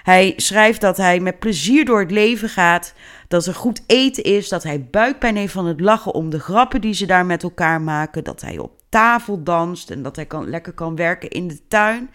Hij 0.02 0.32
schrijft 0.36 0.80
dat 0.80 0.96
hij 0.96 1.20
met 1.20 1.38
plezier 1.38 1.84
door 1.84 2.00
het 2.00 2.10
leven 2.10 2.48
gaat, 2.48 2.94
dat 3.28 3.46
er 3.46 3.54
goed 3.54 3.82
eten 3.86 4.22
is, 4.22 4.48
dat 4.48 4.62
hij 4.62 4.86
buikpijn 4.90 5.36
heeft 5.36 5.52
van 5.52 5.66
het 5.66 5.80
lachen 5.80 6.14
om 6.14 6.30
de 6.30 6.40
grappen 6.40 6.80
die 6.80 6.94
ze 6.94 7.06
daar 7.06 7.26
met 7.26 7.42
elkaar 7.42 7.80
maken, 7.80 8.24
dat 8.24 8.40
hij 8.40 8.58
op 8.58 8.72
tafel 8.88 9.42
danst 9.42 9.90
en 9.90 10.02
dat 10.02 10.16
hij 10.16 10.26
kan, 10.26 10.48
lekker 10.48 10.72
kan 10.72 10.96
werken 10.96 11.30
in 11.30 11.48
de 11.48 11.66
tuin. 11.68 12.10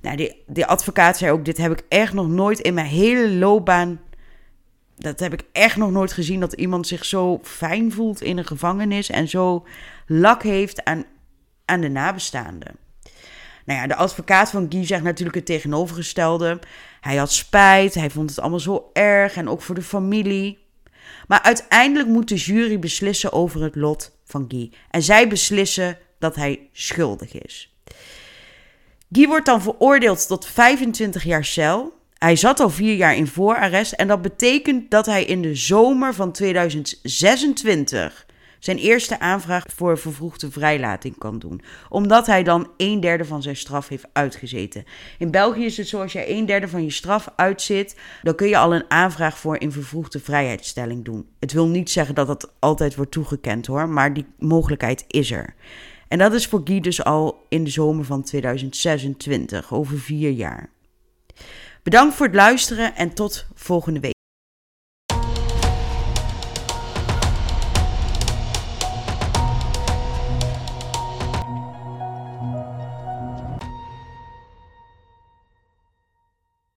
Nou, 0.00 0.30
die, 0.46 0.66
advocaat 0.66 1.16
zei 1.16 1.32
ook: 1.32 1.44
Dit 1.44 1.56
heb 1.56 1.72
ik 1.72 1.84
echt 1.88 2.12
nog 2.12 2.28
nooit 2.28 2.58
in 2.60 2.74
mijn 2.74 2.86
hele 2.86 3.30
loopbaan. 3.30 4.00
Dat 4.96 5.20
heb 5.20 5.32
ik 5.32 5.44
echt 5.52 5.76
nog 5.76 5.90
nooit 5.90 6.12
gezien 6.12 6.40
dat 6.40 6.52
iemand 6.52 6.86
zich 6.86 7.04
zo 7.04 7.38
fijn 7.42 7.92
voelt 7.92 8.22
in 8.22 8.38
een 8.38 8.46
gevangenis 8.46 9.10
en 9.10 9.28
zo 9.28 9.66
lak 10.06 10.42
heeft 10.42 10.84
aan, 10.84 11.04
aan 11.64 11.80
de 11.80 11.88
nabestaanden. 11.88 12.83
Nou 13.64 13.80
ja, 13.80 13.86
de 13.86 13.94
advocaat 13.94 14.50
van 14.50 14.66
Guy 14.68 14.86
zegt 14.86 15.02
natuurlijk 15.02 15.36
het 15.36 15.46
tegenovergestelde. 15.46 16.58
Hij 17.00 17.16
had 17.16 17.32
spijt, 17.32 17.94
hij 17.94 18.10
vond 18.10 18.30
het 18.30 18.40
allemaal 18.40 18.60
zo 18.60 18.90
erg 18.92 19.36
en 19.36 19.48
ook 19.48 19.62
voor 19.62 19.74
de 19.74 19.82
familie. 19.82 20.58
Maar 21.26 21.42
uiteindelijk 21.42 22.08
moet 22.08 22.28
de 22.28 22.34
jury 22.34 22.78
beslissen 22.78 23.32
over 23.32 23.62
het 23.62 23.74
lot 23.74 24.18
van 24.24 24.44
Guy. 24.48 24.72
En 24.90 25.02
zij 25.02 25.28
beslissen 25.28 25.98
dat 26.18 26.34
hij 26.36 26.68
schuldig 26.72 27.32
is. 27.32 27.74
Guy 29.12 29.26
wordt 29.26 29.46
dan 29.46 29.62
veroordeeld 29.62 30.26
tot 30.26 30.46
25 30.46 31.24
jaar 31.24 31.44
cel. 31.44 31.92
Hij 32.18 32.36
zat 32.36 32.60
al 32.60 32.70
vier 32.70 32.94
jaar 32.94 33.16
in 33.16 33.26
voorarrest 33.26 33.92
en 33.92 34.08
dat 34.08 34.22
betekent 34.22 34.90
dat 34.90 35.06
hij 35.06 35.24
in 35.24 35.42
de 35.42 35.54
zomer 35.54 36.14
van 36.14 36.32
2026 36.32 38.26
zijn 38.64 38.78
eerste 38.78 39.20
aanvraag 39.20 39.64
voor 39.76 39.98
vervroegde 39.98 40.50
vrijlating 40.50 41.18
kan 41.18 41.38
doen. 41.38 41.60
Omdat 41.88 42.26
hij 42.26 42.42
dan 42.42 42.70
een 42.76 43.00
derde 43.00 43.24
van 43.24 43.42
zijn 43.42 43.56
straf 43.56 43.88
heeft 43.88 44.06
uitgezeten. 44.12 44.84
In 45.18 45.30
België 45.30 45.64
is 45.64 45.76
het 45.76 45.88
zo, 45.88 46.00
als 46.00 46.12
jij 46.12 46.30
een 46.30 46.46
derde 46.46 46.68
van 46.68 46.84
je 46.84 46.90
straf 46.90 47.28
uitzit, 47.36 47.96
dan 48.22 48.34
kun 48.34 48.48
je 48.48 48.56
al 48.56 48.74
een 48.74 48.90
aanvraag 48.90 49.38
voor 49.38 49.60
in 49.60 49.72
vervroegde 49.72 50.20
vrijheidsstelling 50.20 51.04
doen. 51.04 51.28
Het 51.40 51.52
wil 51.52 51.66
niet 51.66 51.90
zeggen 51.90 52.14
dat 52.14 52.26
dat 52.26 52.52
altijd 52.58 52.94
wordt 52.94 53.10
toegekend 53.10 53.66
hoor, 53.66 53.88
maar 53.88 54.14
die 54.14 54.26
mogelijkheid 54.38 55.04
is 55.08 55.30
er. 55.30 55.54
En 56.08 56.18
dat 56.18 56.32
is 56.32 56.46
voor 56.46 56.60
Guy 56.64 56.80
dus 56.80 57.04
al 57.04 57.46
in 57.48 57.64
de 57.64 57.70
zomer 57.70 58.04
van 58.04 58.22
2026, 58.22 59.72
over 59.72 59.98
vier 59.98 60.30
jaar. 60.30 60.70
Bedankt 61.82 62.14
voor 62.14 62.26
het 62.26 62.34
luisteren 62.34 62.94
en 62.94 63.14
tot 63.14 63.46
volgende 63.54 64.00
week. 64.00 64.13